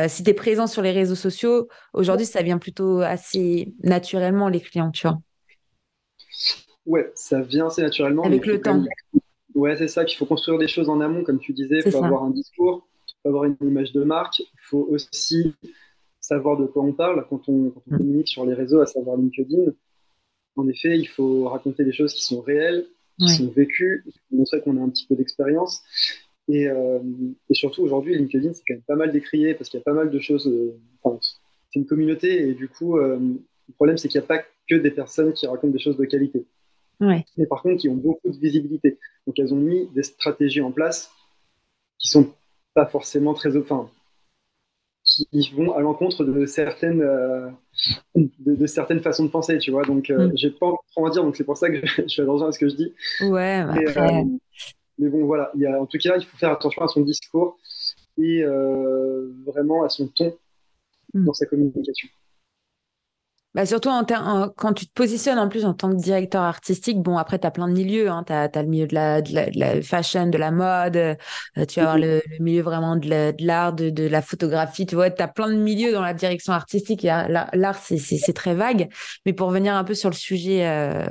si 0.09 0.23
tu 0.23 0.31
es 0.31 0.35
présent 0.35 0.67
sur 0.67 0.83
les 0.83 0.93
réseaux 0.93 1.15
sociaux, 1.15 1.69
aujourd'hui, 1.93 2.27
ça 2.27 2.43
vient 2.43 2.59
plutôt 2.59 3.01
assez 3.01 3.73
naturellement 3.83 4.49
les 4.49 4.61
clients, 4.61 4.91
tu 4.91 5.07
vois. 5.07 5.19
Ouais, 6.87 7.13
ça 7.15 7.43
vient 7.43 7.67
assez 7.67 7.83
naturellement. 7.83 8.23
Avec 8.23 8.47
le 8.47 8.61
temps. 8.61 8.83
Ouais, 9.59 9.77
c'est 9.77 9.89
ça 9.89 10.05
qu'il 10.05 10.17
faut 10.17 10.25
construire 10.25 10.57
des 10.57 10.69
choses 10.69 10.89
en 10.89 11.01
amont, 11.01 11.25
comme 11.25 11.41
tu 11.41 11.53
disais. 11.53 11.81
Il 11.85 11.91
faut 11.91 12.05
avoir 12.05 12.23
un 12.23 12.31
discours, 12.31 12.87
il 13.09 13.15
faut 13.23 13.29
avoir 13.31 13.43
une 13.43 13.57
image 13.61 13.93
de 13.93 14.05
marque. 14.05 14.39
Il 14.39 14.47
faut 14.63 14.87
aussi 14.89 15.53
savoir 16.21 16.57
de 16.57 16.67
quoi 16.67 16.85
on 16.85 16.93
parle 16.93 17.27
quand 17.29 17.49
on, 17.49 17.73
mm. 17.87 17.97
communique 17.97 18.29
sur 18.29 18.47
les 18.47 18.55
réseaux, 18.55 18.81
à 18.81 18.87
savoir 18.87 19.17
LinkedIn. 19.17 19.73
En 20.55 20.69
effet, 20.69 20.97
il 20.97 21.09
faut 21.09 21.49
raconter 21.49 21.85
des 21.85 21.91
choses 21.93 22.15
qui 22.15 22.23
sont 22.23 22.41
réelles, 22.41 22.87
qui 23.19 23.31
sont 23.31 23.51
vécues, 23.51 24.05
montrer 24.31 24.61
qu'on 24.61 24.77
a 24.77 24.81
un 24.81 24.91
petit 24.91 25.07
peu 25.09 25.17
d'expérience. 25.17 25.83
Et, 26.47 26.69
euh, 26.69 27.01
surtout, 27.51 27.83
aujourd'hui, 27.83 28.17
LinkedIn, 28.17 28.53
c'est 28.53 28.63
quand 28.67 28.75
même 28.75 28.83
pas 28.83 28.95
mal 28.95 29.11
décrié 29.11 29.55
parce 29.55 29.71
qu'il 29.71 29.79
y 29.79 29.81
a 29.81 29.85
pas 29.85 29.93
mal 29.93 30.09
de 30.09 30.21
choses. 30.21 30.47
Euh, 30.47 30.79
c'est 31.71 31.81
une 31.81 31.87
communauté 31.87 32.49
et 32.49 32.55
du 32.55 32.69
coup, 32.69 32.97
euh, 32.97 33.19
le 33.19 33.75
problème, 33.75 33.99
c'est 33.99 34.07
qu'il 34.07 34.21
n'y 34.21 34.25
a 34.25 34.29
pas 34.29 34.45
que 34.69 34.77
des 34.77 34.93
personnes 34.93 35.33
qui 35.33 35.49
racontent 35.49 35.73
des 35.73 35.81
choses 35.81 35.97
de 35.97 36.05
qualité 36.05 36.47
mais 37.01 37.47
par 37.49 37.63
contre 37.63 37.77
qui 37.81 37.89
ont 37.89 37.97
beaucoup 37.97 38.31
de 38.31 38.39
visibilité. 38.39 38.99
Donc 39.27 39.39
elles 39.39 39.55
ont 39.55 39.59
mis 39.59 39.87
des 39.95 40.03
stratégies 40.03 40.61
en 40.61 40.73
place 40.73 41.11
qui 41.99 42.09
sont 42.09 42.33
pas 42.75 42.87
forcément 42.87 43.35
très, 43.35 43.57
enfin, 43.57 43.91
qui 45.03 45.51
vont 45.55 45.73
à 45.73 45.81
l'encontre 45.81 46.25
de 46.25 46.47
certaines, 46.47 47.01
euh, 47.03 47.49
de, 48.15 48.67
certaines 48.67 49.01
façons 49.01 49.25
de 49.25 49.31
penser, 49.31 49.59
tu 49.59 49.71
vois. 49.71 49.85
Donc 49.85 50.11
euh, 50.11 50.29
mm. 50.29 50.33
j'ai 50.37 50.51
pas 50.51 50.73
trop 50.93 51.07
à 51.07 51.11
dire, 51.11 51.23
donc 51.23 51.37
c'est 51.37 51.45
pour 51.45 51.57
ça 51.57 51.71
que 51.71 51.81
je, 51.87 52.09
suis 52.09 52.23
attention 52.23 52.47
à 52.47 52.53
ce 52.53 52.59
que 52.59 52.69
je 52.69 52.77
dis. 52.77 52.95
Ouais. 53.23 53.65
Mais, 53.65 53.97
euh, 53.97 54.25
mais 54.99 55.09
bon, 55.09 55.25
voilà. 55.27 55.51
Il 55.55 55.63
y 55.63 55.67
a, 55.67 55.81
en 55.81 55.87
tout 55.87 55.99
cas, 55.99 56.17
il 56.17 56.25
faut 56.25 56.37
faire 56.37 56.51
attention 56.51 56.83
à 56.83 56.89
son 56.89 57.03
discours 57.03 57.59
et 58.19 58.43
vraiment 59.47 59.85
à 59.85 59.89
son 59.89 60.09
ton 60.09 60.37
mm. 61.15 61.25
dans 61.25 61.33
sa 61.33 61.47
communication. 61.47 62.09
Bah 63.59 63.67
surtout 63.67 63.89
en 63.89 64.05
quand 64.57 64.73
tu 64.73 64.87
te 64.87 64.93
positionnes 64.93 65.41
en 65.41 65.49
plus 65.49 65.65
en 65.65 65.75
tant 65.75 65.91
que 65.91 65.97
directeur 65.97 66.43
artistique, 66.43 67.03
bon 67.03 67.19
après 67.19 67.41
tu 67.41 67.47
as 67.49 67.51
plein 67.51 67.67
de 67.67 67.73
milieux, 67.73 68.09
hein, 68.09 68.23
tu 68.25 68.33
as, 68.33 68.49
le 68.55 68.69
milieu 68.69 68.87
de 68.87 68.95
la, 68.95 69.21
de 69.21 69.35
la, 69.59 69.83
fashion, 69.83 70.29
de 70.29 70.39
la 70.39 70.53
mode, 70.53 70.97
euh, 70.97 71.17
tu 71.67 71.81
vas 71.81 71.91
avoir 71.91 71.99
le, 71.99 72.23
milieu 72.39 72.63
vraiment 72.63 72.95
de 72.95 73.35
l'art, 73.45 73.73
de, 73.73 73.91
de, 73.91 74.07
la 74.07 74.23
photographie, 74.23 74.87
tu 74.87 74.95
vois, 74.95 75.11
tu 75.11 75.21
as 75.21 75.27
plein 75.27 75.49
de 75.49 75.57
milieux 75.57 75.91
dans 75.91 76.03
la 76.03 76.15
direction 76.15 76.53
artistique, 76.53 77.03
l'art 77.03 77.81
c'est 77.83 78.33
très 78.33 78.55
vague, 78.55 78.91
mais 79.27 79.33
pour 79.33 79.51
venir 79.51 79.75
un 79.75 79.83
peu 79.83 79.95
sur 79.95 80.11
le 80.11 80.15
sujet 80.15 80.65
euh, 80.65 81.09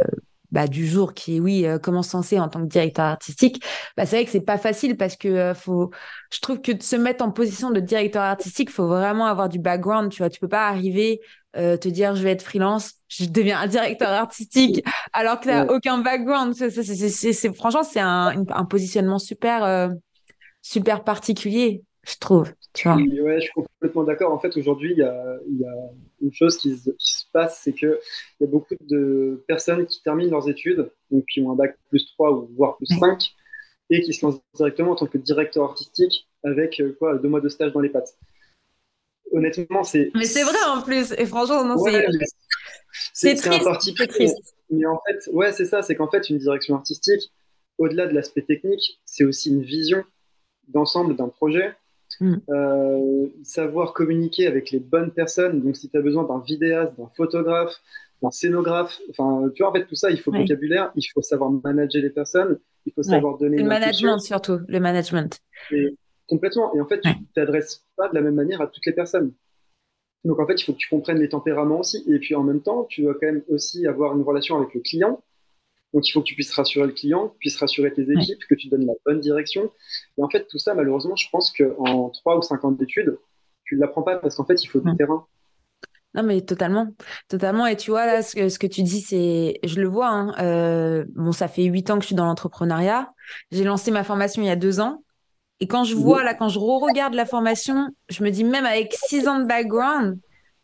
bah, 0.52 0.68
du 0.68 0.88
jour 0.88 1.14
qui 1.14 1.36
est 1.36 1.40
oui 1.42 1.66
euh, 1.66 1.78
comment 1.78 2.02
se 2.02 2.16
lancer 2.16 2.40
en 2.40 2.48
tant 2.48 2.62
que 2.62 2.68
directeur 2.68 3.04
artistique 3.04 3.62
bah, 3.98 4.06
c'est 4.06 4.16
vrai 4.16 4.26
que 4.26 4.32
c'est 4.32 4.40
pas 4.40 4.58
facile 4.58 4.96
parce 4.96 5.18
que 5.18 5.28
euh, 5.28 5.54
faut 5.54 5.92
je 6.32 6.40
trouve 6.40 6.62
que 6.62 6.72
de 6.72 6.82
se 6.82 6.96
mettre 6.96 7.24
en 7.24 7.32
position 7.32 7.70
de 7.70 7.82
directeur 7.82 8.24
artistique 8.24 8.72
faut 8.72 8.88
vraiment 8.88 9.26
avoir 9.26 9.50
du 9.50 9.60
background 9.60 10.10
tu 10.10 10.20
vois. 10.20 10.30
Tu 10.30 10.40
peux 10.40 10.48
pas 10.48 10.68
arriver 10.68 11.20
euh, 11.56 11.78
te 11.78 11.88
dire 11.88 12.16
je 12.16 12.24
vais 12.24 12.32
être 12.32 12.42
freelance 12.42 12.94
je 13.08 13.26
deviens 13.26 13.60
un 13.60 13.68
directeur 13.68 14.10
artistique 14.10 14.84
alors 15.14 15.40
que 15.40 15.44
tu 15.44 15.50
n'as 15.50 15.66
aucun 15.66 16.00
background 16.00 16.54
c'est, 16.54 17.54
franchement 17.54 17.84
c'est 17.84 18.02
un, 18.02 18.46
un 18.50 18.66
positionnement 18.66 19.18
super 19.18 19.92
super 20.62 21.04
particulier 21.04 21.84
je 22.08 22.16
trouve. 22.20 22.54
Tu 22.74 22.88
vois. 22.88 22.98
Ouais, 22.98 23.40
je 23.40 23.46
suis 23.46 23.52
complètement 23.54 24.04
d'accord. 24.04 24.32
En 24.32 24.40
fait, 24.40 24.56
aujourd'hui, 24.56 24.92
il 24.92 25.00
y 25.00 25.04
a, 25.04 25.38
y 25.50 25.66
a, 25.66 25.74
une 26.22 26.34
chose 26.34 26.58
qui, 26.58 26.76
se 26.76 27.24
passe, 27.34 27.62
c'est 27.64 27.74
qu'il 27.74 27.98
y 28.40 28.44
a 28.44 28.48
beaucoup 28.48 28.76
de 28.82 29.44
personnes 29.48 29.86
qui 29.86 30.02
terminent 30.02 30.32
leurs 30.32 30.50
études, 30.50 30.90
donc 31.12 31.26
qui 31.26 31.42
ont 31.42 31.52
un 31.52 31.56
bac 31.56 31.78
plus 31.90 32.06
3 32.14 32.32
ou 32.32 32.50
voire 32.56 32.78
plus 32.78 32.88
5, 32.88 33.34
et 33.90 34.02
qui 34.02 34.14
se 34.14 34.26
lancent 34.26 34.40
directement 34.56 34.92
en 34.92 34.96
tant 34.96 35.06
que 35.06 35.18
directeur 35.18 35.66
artistique 35.66 36.28
avec 36.44 36.80
euh, 36.80 36.96
quoi, 36.98 37.18
deux 37.18 37.30
mois 37.30 37.42
de 37.42 37.50
stage 37.50 37.74
dans 37.74 37.82
les 37.82 37.90
pattes. 37.90 38.16
Honnêtement, 39.32 39.84
c'est. 39.84 40.12
Mais 40.16 40.26
c'est 40.26 40.44
vrai 40.44 40.58
en 40.70 40.82
plus, 40.82 41.14
et 41.18 41.26
franchement, 41.26 41.64
non, 41.64 41.78
c'est. 41.78 42.06
C'est 43.14 43.48
un 43.48 43.60
parti 43.64 43.94
triste. 43.94 44.56
Mais 44.70 44.86
en 44.86 45.00
fait, 45.08 45.30
ouais, 45.32 45.52
c'est 45.52 45.66
ça, 45.66 45.82
c'est 45.82 45.96
qu'en 45.96 46.10
fait, 46.10 46.30
une 46.30 46.38
direction 46.38 46.76
artistique, 46.76 47.32
au-delà 47.78 48.08
de 48.08 48.14
l'aspect 48.14 48.42
technique, 48.42 49.00
c'est 49.06 49.24
aussi 49.24 49.50
une 49.50 49.62
vision 49.62 50.04
d'ensemble 50.68 51.16
d'un 51.16 51.30
projet, 51.30 51.74
mm. 52.20 52.36
euh, 52.50 53.28
savoir 53.44 53.94
communiquer 53.94 54.48
avec 54.48 54.72
les 54.72 54.80
bonnes 54.80 55.12
personnes. 55.12 55.62
Donc, 55.62 55.78
si 55.78 55.90
tu 55.90 55.98
as 55.98 56.02
besoin 56.02 56.24
d'un 56.24 56.40
vidéaste, 56.40 56.94
d'un 56.98 57.10
photographe, 57.16 57.74
d'un 58.22 58.32
scénographe, 58.32 59.00
enfin, 59.12 59.50
tu 59.56 59.64
vois, 59.64 59.72
en 59.72 59.74
fait, 59.74 59.86
tout 59.86 59.96
ça, 59.96 60.10
il 60.10 60.20
faut 60.20 60.32
le 60.32 60.40
vocabulaire, 60.40 60.92
il 60.96 61.04
faut 61.14 61.22
savoir 61.22 61.52
manager 61.52 62.02
les 62.02 62.10
personnes, 62.10 62.60
il 62.86 62.94
faut 62.94 63.04
savoir 63.04 63.38
donner. 63.38 63.58
Le 63.58 63.64
management, 63.64 64.20
surtout, 64.20 64.60
le 64.68 64.80
management. 64.80 65.40
Complètement. 66.28 66.74
Et 66.76 66.82
en 66.82 66.88
fait, 66.88 67.02
tu 67.02 67.10
t'adresses 67.36 67.86
pas 67.96 68.10
de 68.10 68.16
la 68.16 68.22
même 68.22 68.36
manière 68.36 68.62
à 68.62 68.68
toutes 68.68 68.86
les 68.86 68.94
personnes. 68.94 69.34
Donc, 70.24 70.40
en 70.40 70.48
fait, 70.48 70.56
il 70.60 70.64
faut 70.64 70.74
que 70.74 70.78
tu 70.78 70.90
comprennes 70.90 71.20
les 71.20 71.30
tempéraments 71.30 71.80
aussi. 71.80 72.04
Et 72.08 72.20
puis, 72.20 72.36
en 72.36 72.44
même 72.44 72.62
temps, 72.62 72.86
tu 72.86 73.04
dois 73.04 73.14
quand 73.14 73.28
même 73.28 73.44
aussi 73.50 73.88
avoir 73.88 74.16
une 74.16 74.24
relation 74.24 74.58
avec 74.58 74.74
le 74.74 74.82
client. 74.82 75.24
Donc 75.94 76.08
il 76.08 76.12
faut 76.12 76.22
que 76.22 76.26
tu 76.26 76.36
puisses 76.36 76.54
rassurer 76.54 76.86
le 76.86 76.94
client, 76.94 77.30
que 77.30 77.34
tu 77.34 77.40
puisses 77.40 77.58
rassurer 77.58 77.94
tes 77.94 78.04
équipes, 78.04 78.40
que 78.50 78.56
tu 78.56 78.68
donnes 78.68 78.86
la 78.86 78.94
bonne 79.06 79.20
direction. 79.20 79.72
Et 80.18 80.24
en 80.24 80.30
fait, 80.30 80.46
tout 80.48 80.60
ça, 80.60 80.74
malheureusement, 80.74 81.16
je 81.16 81.28
pense 81.32 81.52
qu'en 81.52 82.10
3 82.10 82.38
ou 82.38 82.42
5 82.42 82.66
ans 82.66 82.72
d'études, 82.72 83.18
tu 83.64 83.76
ne 83.76 83.82
l'apprends 83.82 84.04
pas 84.04 84.18
parce 84.18 84.36
qu'en 84.36 84.46
fait, 84.46 84.62
il 84.64 84.68
faut 84.68 84.80
du 84.80 84.96
terrain. 84.96 85.26
Non, 86.14 86.24
mais 86.24 86.42
totalement. 86.42 86.88
Totalement. 87.30 87.68
Et 87.68 87.76
tu 87.76 87.92
vois, 87.92 88.06
là, 88.06 88.22
ce 88.22 88.36
que, 88.36 88.50
ce 88.50 88.60
que 88.60 88.68
tu 88.68 88.82
dis, 88.82 89.02
c'est. 89.02 89.60
Je 89.64 89.80
le 89.80 89.88
vois. 89.88 90.10
Hein, 90.10 90.34
euh, 90.40 91.06
bon, 91.16 91.32
ça 91.32 91.48
fait 91.48 91.64
8 91.64 91.92
ans 91.92 91.96
que 91.96 92.02
je 92.02 92.08
suis 92.08 92.16
dans 92.16 92.26
l'entrepreneuriat. 92.26 93.14
J'ai 93.52 93.64
lancé 93.64 93.92
ma 93.92 94.04
formation 94.04 94.42
il 94.42 94.48
y 94.48 94.52
a 94.52 94.56
2 94.56 94.80
ans. 94.80 95.04
Et 95.60 95.68
quand 95.68 95.84
je 95.84 95.96
vois, 95.96 96.24
là, 96.24 96.34
quand 96.34 96.50
je 96.50 96.60
re-regarde 96.60 97.14
la 97.14 97.26
formation, 97.26 97.88
je 98.10 98.24
me 98.24 98.30
dis, 98.30 98.44
même 98.44 98.66
avec 98.66 98.94
6 98.94 99.28
ans 99.28 99.40
de 99.40 99.46
background, 99.46 100.20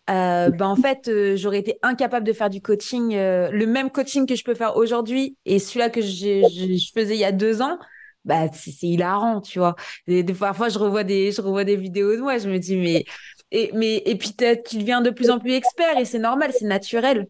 euh, 0.09 0.49
ben 0.49 0.67
en 0.67 0.75
fait, 0.75 1.07
euh, 1.07 1.37
j'aurais 1.37 1.59
été 1.59 1.79
incapable 1.81 2.25
de 2.27 2.33
faire 2.33 2.49
du 2.49 2.61
coaching, 2.61 3.15
euh, 3.15 3.49
le 3.51 3.65
même 3.65 3.89
coaching 3.89 4.27
que 4.27 4.35
je 4.35 4.43
peux 4.43 4.53
faire 4.53 4.75
aujourd'hui 4.75 5.37
et 5.45 5.59
celui-là 5.59 5.89
que 5.89 6.01
je 6.01 6.91
faisais 6.93 7.15
il 7.15 7.19
y 7.19 7.23
a 7.23 7.31
deux 7.31 7.61
ans. 7.61 7.77
Bah, 8.25 8.47
c'est 8.53 8.87
hilarant, 8.87 9.41
tu 9.41 9.59
vois. 9.59 9.75
Parfois, 10.39 10.69
je 10.69 10.79
revois 10.79 11.03
des, 11.03 11.31
je 11.31 11.41
revois 11.41 11.65
des 11.65 11.75
vidéos 11.75 12.15
de 12.15 12.21
moi, 12.21 12.37
je 12.37 12.47
me 12.49 12.57
dis, 12.57 12.77
mais, 12.77 13.05
et, 13.51 13.71
mais, 13.73 14.01
et 14.05 14.17
puis 14.17 14.33
tu 14.65 14.77
deviens 14.77 15.01
de 15.01 15.09
plus 15.09 15.29
en 15.29 15.39
plus 15.39 15.53
expert 15.53 15.97
et 15.97 16.05
c'est 16.05 16.19
normal, 16.19 16.51
c'est 16.57 16.65
naturel. 16.65 17.27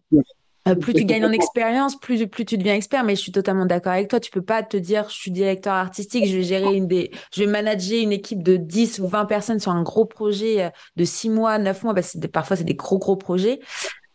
Euh, 0.66 0.74
plus 0.74 0.94
tu 0.94 1.04
gagnes 1.04 1.26
en 1.26 1.32
expérience, 1.32 1.98
plus, 1.98 2.26
plus 2.26 2.44
tu 2.44 2.56
deviens 2.56 2.74
expert. 2.74 3.04
Mais 3.04 3.16
je 3.16 3.20
suis 3.20 3.32
totalement 3.32 3.66
d'accord 3.66 3.92
avec 3.92 4.08
toi. 4.08 4.20
Tu 4.20 4.30
peux 4.30 4.42
pas 4.42 4.62
te 4.62 4.76
dire, 4.76 5.08
je 5.08 5.14
suis 5.14 5.30
directeur 5.30 5.74
artistique, 5.74 6.26
je 6.26 6.36
vais 6.36 6.42
gérer 6.42 6.74
une 6.74 6.86
des, 6.86 7.10
je 7.34 7.42
vais 7.42 7.50
manager 7.50 8.00
une 8.00 8.12
équipe 8.12 8.42
de 8.42 8.56
10 8.56 9.00
ou 9.00 9.08
20 9.08 9.26
personnes 9.26 9.60
sur 9.60 9.72
un 9.72 9.82
gros 9.82 10.06
projet 10.06 10.64
euh, 10.64 10.70
de 10.96 11.04
6 11.04 11.30
mois, 11.30 11.58
9 11.58 11.82
mois. 11.82 11.94
Parce 11.94 12.12
que 12.12 12.26
parfois, 12.26 12.56
c'est 12.56 12.64
des 12.64 12.74
gros, 12.74 12.98
gros 12.98 13.16
projets. 13.16 13.60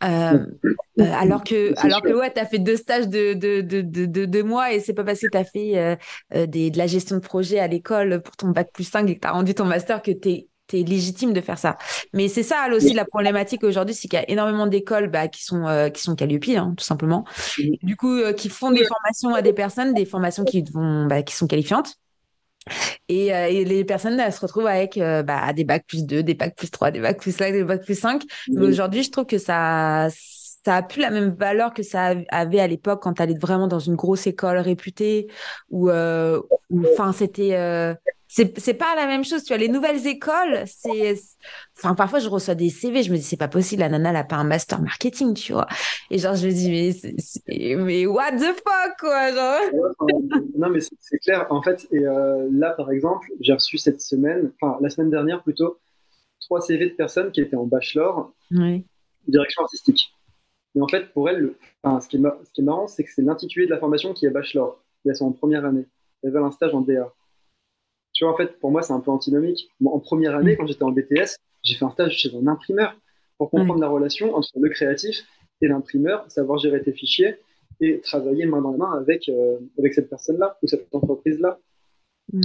Euh, 0.02 0.46
alors 0.98 1.44
que, 1.44 1.74
alors 1.86 2.02
que 2.02 2.14
ouais, 2.14 2.32
tu 2.34 2.40
as 2.40 2.46
fait 2.46 2.58
deux 2.58 2.78
stages 2.78 3.10
de, 3.10 3.34
de, 3.34 3.60
de, 3.60 3.82
de, 3.82 4.26
deux 4.26 4.44
mois 4.44 4.72
et 4.72 4.80
c'est 4.80 4.94
pas 4.94 5.04
parce 5.04 5.20
que 5.20 5.28
tu 5.28 5.38
as 5.38 5.44
fait 5.44 5.98
des, 6.48 6.72
de 6.72 6.78
la 6.78 6.88
gestion 6.88 7.18
de 7.18 7.22
projet 7.22 7.60
à 7.60 7.68
l'école 7.68 8.22
pour 8.22 8.38
ton 8.38 8.48
bac 8.48 8.72
plus 8.72 8.86
5 8.86 9.10
et 9.10 9.16
que 9.16 9.20
tu 9.20 9.28
as 9.28 9.34
rendu 9.34 9.54
ton 9.54 9.66
master 9.66 10.02
que 10.02 10.12
tu 10.12 10.30
es 10.30 10.49
légitime 10.74 11.34
de 11.34 11.42
faire 11.42 11.58
ça. 11.58 11.78
Mais 12.14 12.28
c'est 12.28 12.44
ça 12.44 12.68
aussi 12.74 12.94
la 12.94 13.06
problématique 13.06 13.64
aujourd'hui, 13.64 13.96
c'est 13.96 14.08
qu'il 14.08 14.20
y 14.20 14.22
a 14.22 14.30
énormément 14.30 14.68
d'écoles 14.68 15.10
bah, 15.10 15.28
qui 15.28 15.44
sont 15.44 15.68
euh, 15.68 15.90
qui 15.90 16.02
sont 16.02 16.16
Calliope, 16.16 16.50
hein, 16.50 16.74
tout 16.78 16.84
simplement. 16.84 17.26
Du 17.84 17.96
coup, 17.96 18.14
euh, 18.14 18.34
qui 18.34 18.50
font 18.50 18.72
des 18.72 18.86
formations 18.86 19.34
à 19.34 19.42
des 19.42 19.54
personnes, 19.54 19.94
des 19.94 20.06
formations 20.06 20.44
qui 20.44 20.64
vont 20.64 21.06
bah, 21.06 21.24
qui 21.24 21.36
sont 21.36 21.48
qualifiantes. 21.48 21.96
Et, 23.08 23.34
euh, 23.34 23.48
et, 23.48 23.66
les 23.66 23.84
personnes 23.84 24.20
elles 24.20 24.34
se 24.34 24.42
retrouvent 24.42 24.68
avec 24.68 25.00
bah, 25.00 25.54
des 25.54 25.64
bacs 25.64 25.86
plus 25.88 26.06
2, 26.06 26.22
des 26.22 26.36
bacs 26.36 26.56
plus 26.56 26.70
3, 26.70 26.92
des 26.92 27.00
bacs 27.00 27.20
plus 27.20 27.36
5, 27.36 27.52
des 27.52 27.64
bacs 27.64 27.84
plus 27.84 28.00
5. 28.00 28.24
Mais 28.50 28.66
aujourd'hui, 28.66 29.04
je 29.04 29.12
trouve 29.12 29.26
que 29.26 29.38
ça 29.38 30.08
ça 30.66 30.76
a 30.76 30.84
plus 30.84 31.02
la 31.02 31.10
même 31.10 31.30
valeur 31.30 31.74
que 31.74 31.84
ça 31.84 32.14
avait 32.30 32.60
à 32.60 32.68
l'époque 32.68 33.02
quand 33.02 33.14
tu 33.14 33.22
allais 33.22 33.38
vraiment 33.40 33.68
dans 33.68 33.80
une 33.80 33.96
grosse 33.96 34.28
école 34.28 34.58
réputée 34.58 35.28
ou 35.70 35.90
enfin 35.90 37.14
c'était 37.14 37.56
c'est 38.32 38.76
pas 38.76 38.96
la 38.96 39.08
même 39.08 39.26
chose 39.26 39.44
tu 39.44 39.48
vois. 39.50 39.58
Les 39.58 39.70
nouvelles 39.70 40.06
écoles 40.06 40.64
c'est 40.68 41.16
enfin 41.76 41.96
parfois 41.96 42.20
je 42.20 42.30
reçois 42.30 42.54
des 42.54 42.70
CV 42.70 43.02
je 43.02 43.12
me 43.12 43.18
dis 43.18 43.24
c'est 43.24 43.38
pas 43.38 43.48
possible 43.48 43.80
la 43.80 43.90
nana 43.90 44.12
elle 44.12 44.16
a 44.18 44.24
pas 44.24 44.36
un 44.36 44.44
master 44.44 44.82
marketing 44.82 45.34
tu 45.34 45.54
vois. 45.54 45.68
Et 46.12 46.20
genre 46.20 46.36
je 46.36 46.46
me 46.46 46.52
dis 46.52 46.70
mais 46.70 47.76
mais 47.76 48.06
what 48.06 48.34
the 48.34 48.54
fuck 48.54 48.98
quoi 49.00 49.34
genre. 49.34 49.90
Non 50.56 50.70
mais 50.70 50.80
c'est 50.80 51.18
clair. 51.18 51.48
En 51.50 51.64
fait 51.64 51.88
et 51.92 52.06
euh, 52.06 52.48
là 52.52 52.72
par 52.72 52.92
exemple 52.92 53.28
j'ai 53.40 53.54
reçu 53.54 53.80
cette 53.80 54.00
semaine 54.00 54.52
enfin 54.62 54.78
la 54.80 54.92
semaine 54.92 55.10
dernière 55.10 55.42
plutôt 55.42 55.80
trois 56.40 56.62
CV 56.62 56.92
de 56.92 56.96
personnes 56.96 57.32
qui 57.32 57.42
étaient 57.42 57.58
en 57.58 57.66
bachelor 57.66 58.32
oui. 58.52 58.86
direction 59.28 59.64
artistique. 59.64 60.14
Et 60.76 60.82
en 60.82 60.88
fait 60.88 61.12
pour 61.14 61.30
elles 61.30 61.54
enfin, 61.82 62.00
ce, 62.00 62.08
qui 62.08 62.18
est 62.18 62.20
ce 62.20 62.52
qui 62.54 62.62
est 62.62 62.64
marrant 62.64 62.88
c'est 62.88 63.04
que 63.04 63.10
c'est 63.12 63.24
l'intitulé 63.24 63.66
de 63.66 63.72
la 63.72 63.80
formation 63.80 64.14
qui 64.14 64.28
est 64.28 64.30
bachelor. 64.30 64.80
Elles 65.04 65.16
sont 65.16 65.26
en 65.26 65.32
première 65.32 65.66
année. 65.66 65.88
Elles 66.22 66.32
veulent 66.32 66.44
un 66.44 66.52
stage 66.52 66.76
en 66.76 66.82
DA 66.82 67.12
tu 68.20 68.26
vois, 68.26 68.34
en 68.34 68.36
fait, 68.36 68.60
pour 68.60 68.70
moi, 68.70 68.82
c'est 68.82 68.92
un 68.92 69.00
peu 69.00 69.12
antinomique. 69.12 69.72
en 69.86 69.98
première 69.98 70.36
année, 70.36 70.52
mm. 70.52 70.58
quand 70.58 70.68
j'étais 70.68 70.84
en 70.84 70.92
BTS, 70.92 71.38
j'ai 71.64 71.76
fait 71.76 71.86
un 71.86 71.90
stage 71.92 72.18
chez 72.18 72.30
un 72.36 72.48
imprimeur 72.48 72.94
pour 73.38 73.50
comprendre 73.50 73.80
la 73.80 73.88
relation 73.88 74.36
entre 74.36 74.50
le 74.60 74.68
créatif 74.68 75.24
et 75.62 75.70
l'imprimeur, 75.70 76.30
savoir 76.30 76.60
gérer 76.60 76.84
tes 76.84 76.92
fichiers 76.92 77.38
et 77.80 78.02
travailler 78.02 78.46
main 78.46 78.62
dans 78.62 78.72
la 78.72 78.78
main 78.78 78.92
avec, 78.92 79.30
euh, 79.30 79.58
avec 79.78 79.94
cette 79.94 80.10
personne-là 80.10 80.58
ou 80.62 80.68
cette 80.68 80.94
entreprise-là. 80.94 81.60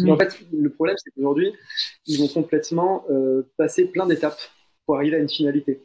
En 0.06 0.16
fait, 0.16 0.38
le 0.52 0.70
problème, 0.70 0.94
c'est 0.96 1.10
qu'aujourd'hui, 1.10 1.52
ils 2.06 2.20
vont 2.20 2.28
complètement 2.28 3.04
euh, 3.10 3.42
passer 3.56 3.86
plein 3.86 4.06
d'étapes 4.06 4.38
pour 4.86 4.94
arriver 4.94 5.16
à 5.16 5.18
une 5.18 5.28
finalité. 5.28 5.82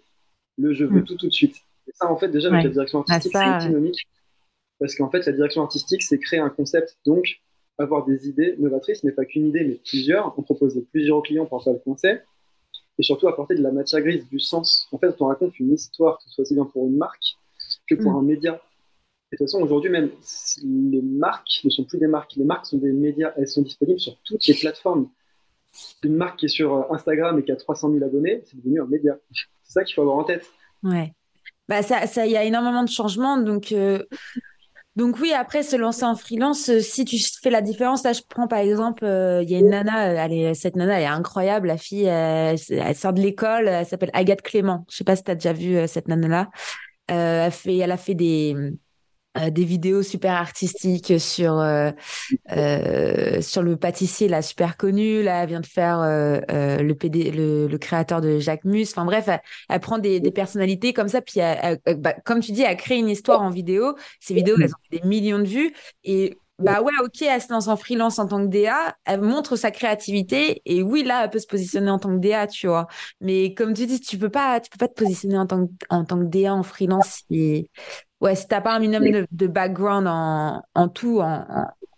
Le 0.59 0.71
je 0.75 0.85
veux 0.85 0.99
mm. 0.99 1.03
tout 1.03 1.15
tout 1.15 1.27
de 1.29 1.33
suite. 1.33 1.55
Et 1.87 1.91
ça, 1.95 2.11
en 2.11 2.15
fait, 2.15 2.27
déjà, 2.27 2.49
avec 2.49 2.63
la 2.63 2.69
direction 2.69 3.03
ah, 3.09 3.13
artistique, 3.13 3.35
c'est 3.35 3.43
antinomique. 3.43 4.07
Parce 4.77 4.93
qu'en 4.93 5.09
fait, 5.09 5.25
la 5.25 5.31
direction 5.31 5.63
artistique, 5.63 6.03
c'est 6.03 6.19
créer 6.19 6.39
un 6.39 6.49
concept. 6.49 6.95
Donc, 7.07 7.41
avoir 7.79 8.05
des 8.05 8.27
idées 8.27 8.55
novatrices, 8.59 9.03
mais 9.03 9.11
pas 9.11 9.25
qu'une 9.25 9.47
idée, 9.47 9.63
mais 9.63 9.79
plusieurs. 9.85 10.37
On 10.37 10.43
propose 10.43 10.79
plusieurs 10.91 11.21
clients 11.23 11.45
pour 11.45 11.63
faire 11.63 11.73
le 11.73 11.79
conseil. 11.79 12.19
Et 12.97 13.03
surtout 13.03 13.27
apporter 13.29 13.55
de 13.55 13.63
la 13.63 13.71
matière 13.71 14.01
grise, 14.01 14.27
du 14.27 14.39
sens. 14.39 14.87
En 14.91 14.97
fait, 14.97 15.15
on 15.21 15.27
raconte 15.27 15.57
une 15.59 15.73
histoire, 15.73 16.17
que 16.17 16.25
ce 16.25 16.29
soit 16.31 16.41
aussi 16.41 16.53
bien 16.53 16.65
pour 16.65 16.85
une 16.85 16.97
marque 16.97 17.37
que 17.87 17.95
pour 17.95 18.11
mm. 18.11 18.17
un 18.17 18.21
média. 18.21 18.61
Et 19.31 19.35
de 19.35 19.37
toute 19.37 19.47
façon, 19.47 19.61
aujourd'hui 19.61 19.89
même, 19.89 20.09
les 20.63 21.01
marques 21.01 21.61
ne 21.63 21.69
sont 21.69 21.85
plus 21.85 21.97
des 21.97 22.07
marques. 22.07 22.33
Les 22.35 22.43
marques 22.43 22.65
sont 22.65 22.77
des 22.77 22.91
médias. 22.91 23.31
Elles 23.37 23.47
sont 23.47 23.61
disponibles 23.61 23.99
sur 23.99 24.17
toutes 24.25 24.45
les 24.47 24.55
plateformes. 24.55 25.09
Une 26.03 26.15
marque 26.15 26.39
qui 26.39 26.45
est 26.47 26.49
sur 26.49 26.73
euh, 26.73 26.93
Instagram 26.93 27.39
et 27.39 27.43
qui 27.43 27.51
a 27.51 27.55
300 27.55 27.91
000 27.93 28.03
abonnés, 28.03 28.41
c'est 28.45 28.57
devenu 28.57 28.81
un 28.81 28.87
média. 28.87 29.17
C'est 29.63 29.73
ça 29.73 29.83
qu'il 29.83 29.93
faut 29.93 30.01
avoir 30.01 30.17
en 30.17 30.23
tête. 30.23 30.45
Ouais. 30.83 31.13
Bah 31.67 31.83
ça, 31.83 32.07
ça, 32.07 32.25
il 32.25 32.31
y 32.31 32.37
a 32.37 32.43
énormément 32.43 32.83
de 32.83 32.89
changements. 32.89 33.37
Donc, 33.37 33.71
euh, 33.71 34.03
donc 34.99 35.17
oui, 35.21 35.31
après 35.31 35.63
se 35.63 35.77
lancer 35.77 36.03
en 36.03 36.17
freelance, 36.17 36.67
euh, 36.67 36.81
si 36.81 37.05
tu 37.05 37.17
fais 37.41 37.49
la 37.49 37.61
différence, 37.61 38.03
là 38.03 38.11
je 38.11 38.19
prends 38.27 38.49
par 38.49 38.59
exemple, 38.59 39.05
euh, 39.05 39.41
il 39.41 39.49
y 39.49 39.55
a 39.55 39.59
une 39.59 39.69
nana, 39.69 40.09
euh, 40.09 40.15
elle 40.17 40.53
cette 40.57 40.75
nana 40.75 40.99
est 40.99 41.05
incroyable, 41.05 41.67
la 41.67 41.77
fille, 41.77 42.03
elle, 42.03 42.57
sort 42.57 43.13
de 43.13 43.21
l'école, 43.21 43.69
elle 43.69 43.85
s'appelle 43.85 44.09
Agathe 44.11 44.41
Clément. 44.41 44.85
Je 44.89 44.97
sais 44.97 45.05
pas 45.05 45.15
si 45.15 45.23
tu 45.23 45.31
as 45.31 45.35
déjà 45.35 45.53
vu 45.53 45.87
cette 45.87 46.09
nana 46.09 46.27
là. 46.27 46.49
elle 47.07 47.91
a 47.91 47.97
fait 47.97 48.13
des 48.13 48.73
euh, 49.39 49.49
des 49.49 49.63
vidéos 49.63 50.03
super 50.03 50.33
artistiques 50.33 51.19
sur 51.19 51.59
euh, 51.59 51.91
euh, 52.51 53.41
sur 53.41 53.61
le 53.61 53.77
pâtissier 53.77 54.27
là 54.27 54.41
super 54.41 54.77
connu 54.77 55.23
là 55.23 55.43
elle 55.43 55.49
vient 55.49 55.59
de 55.59 55.65
faire 55.65 55.99
le, 55.99 56.93
PD, 56.93 57.31
le, 57.31 57.77
créateur 57.77 58.21
de 58.21 58.39
Jacques 58.39 58.65
Mus. 58.65 58.87
Enfin 58.91 59.05
bref 59.05 59.29
elle, 59.69 59.79
prend 59.79 59.97
des, 59.97 60.19
personnalités 60.31 60.93
comme 60.93 61.07
ça 61.07 61.21
puis 61.21 61.39
bah, 61.97 62.13
comme 62.25 62.39
tu 62.39 62.51
dis 62.51 62.61
elle 62.61 62.77
crée 62.77 62.97
une 62.97 63.09
histoire 63.09 63.41
en 63.41 63.49
vidéo. 63.49 63.95
Ces 64.19 64.33
vidéos 64.33 64.55
elles 64.59 64.71
ont 64.73 64.89
des 64.91 65.01
millions 65.07 65.39
de 65.39 65.47
vues. 65.47 65.73
Et 66.03 66.37
bah 66.59 66.81
ouais, 66.81 66.91
ok, 67.01 67.21
elle 67.21 67.41
se 67.41 67.51
lance 67.51 67.69
en 67.69 67.77
freelance 67.77 68.19
en 68.19 68.27
tant 68.27 68.45
que 68.45 68.51
DA, 68.51 68.97
elle 69.05 69.21
montre 69.21 69.55
sa 69.55 69.71
créativité. 69.71 70.61
Et 70.65 70.83
oui, 70.83 71.03
là, 71.03 71.23
elle 71.23 71.29
peut 71.29 71.39
se 71.39 71.47
positionner 71.47 71.89
en 71.89 71.99
tant 71.99 72.09
que 72.09 72.19
DA, 72.19 72.47
tu 72.47 72.67
vois. 72.67 72.87
Mais 73.21 73.53
comme 73.53 73.73
tu 73.73 73.85
dis, 73.85 74.01
tu 74.01 74.17
peux 74.17 74.29
pas, 74.29 74.59
tu 74.59 74.69
peux 74.69 74.77
pas 74.77 74.89
te 74.89 75.01
positionner 75.01 75.37
en 75.37 75.47
tant 75.47 75.67
que, 75.67 75.71
en 75.89 76.03
tant 76.03 76.19
que 76.19 76.25
DA 76.25 76.53
en 76.53 76.63
freelance 76.63 77.23
ouais, 78.21 78.35
si 78.35 78.47
t'as 78.47 78.61
pas 78.61 78.75
un 78.75 78.79
minimum 78.79 79.25
de, 79.31 79.47
background 79.47 80.07
en, 80.07 80.61
en 80.75 80.89
tout, 80.89 81.19
en, 81.19 81.45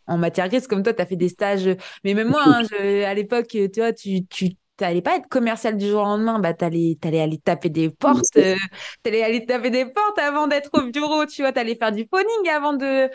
en, 0.07 0.17
matière 0.17 0.49
grise, 0.49 0.67
comme 0.67 0.83
toi, 0.83 0.93
tu 0.93 1.01
as 1.01 1.05
fait 1.05 1.15
des 1.15 1.29
stages. 1.29 1.69
Mais 2.03 2.13
même 2.13 2.29
moi, 2.29 2.43
hein, 2.45 2.63
à 3.05 3.13
l'époque, 3.13 3.47
tu 3.49 3.69
vois, 3.75 3.93
tu, 3.93 4.25
tu 4.27 4.51
t'allais 4.81 5.01
pas 5.01 5.17
être 5.17 5.27
commercial 5.27 5.77
du 5.77 5.87
jour 5.87 6.01
au 6.01 6.05
lendemain, 6.05 6.39
bah 6.39 6.53
t'allais 6.53 6.97
allais 7.03 7.21
aller 7.21 7.37
taper 7.37 7.69
des 7.69 7.91
portes, 7.91 8.37
euh, 8.37 8.55
t'allais 9.03 9.21
aller 9.21 9.45
taper 9.45 9.69
des 9.69 9.85
portes 9.85 10.17
avant 10.17 10.47
d'être 10.47 10.71
au 10.73 10.89
bureau, 10.89 11.25
tu 11.27 11.43
vois, 11.43 11.51
t'allais 11.51 11.75
faire 11.75 11.91
du 11.91 12.07
phoning 12.09 12.49
avant 12.49 12.73
de 12.73 13.09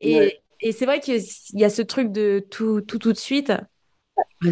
et, 0.00 0.40
et 0.60 0.72
c'est 0.72 0.84
vrai 0.84 0.98
qu'il 0.98 1.22
y 1.52 1.64
a 1.64 1.70
ce 1.70 1.82
truc 1.82 2.10
de 2.10 2.44
tout 2.50 2.80
tout 2.80 2.98
tout 2.98 3.12
de 3.12 3.18
suite. 3.18 3.52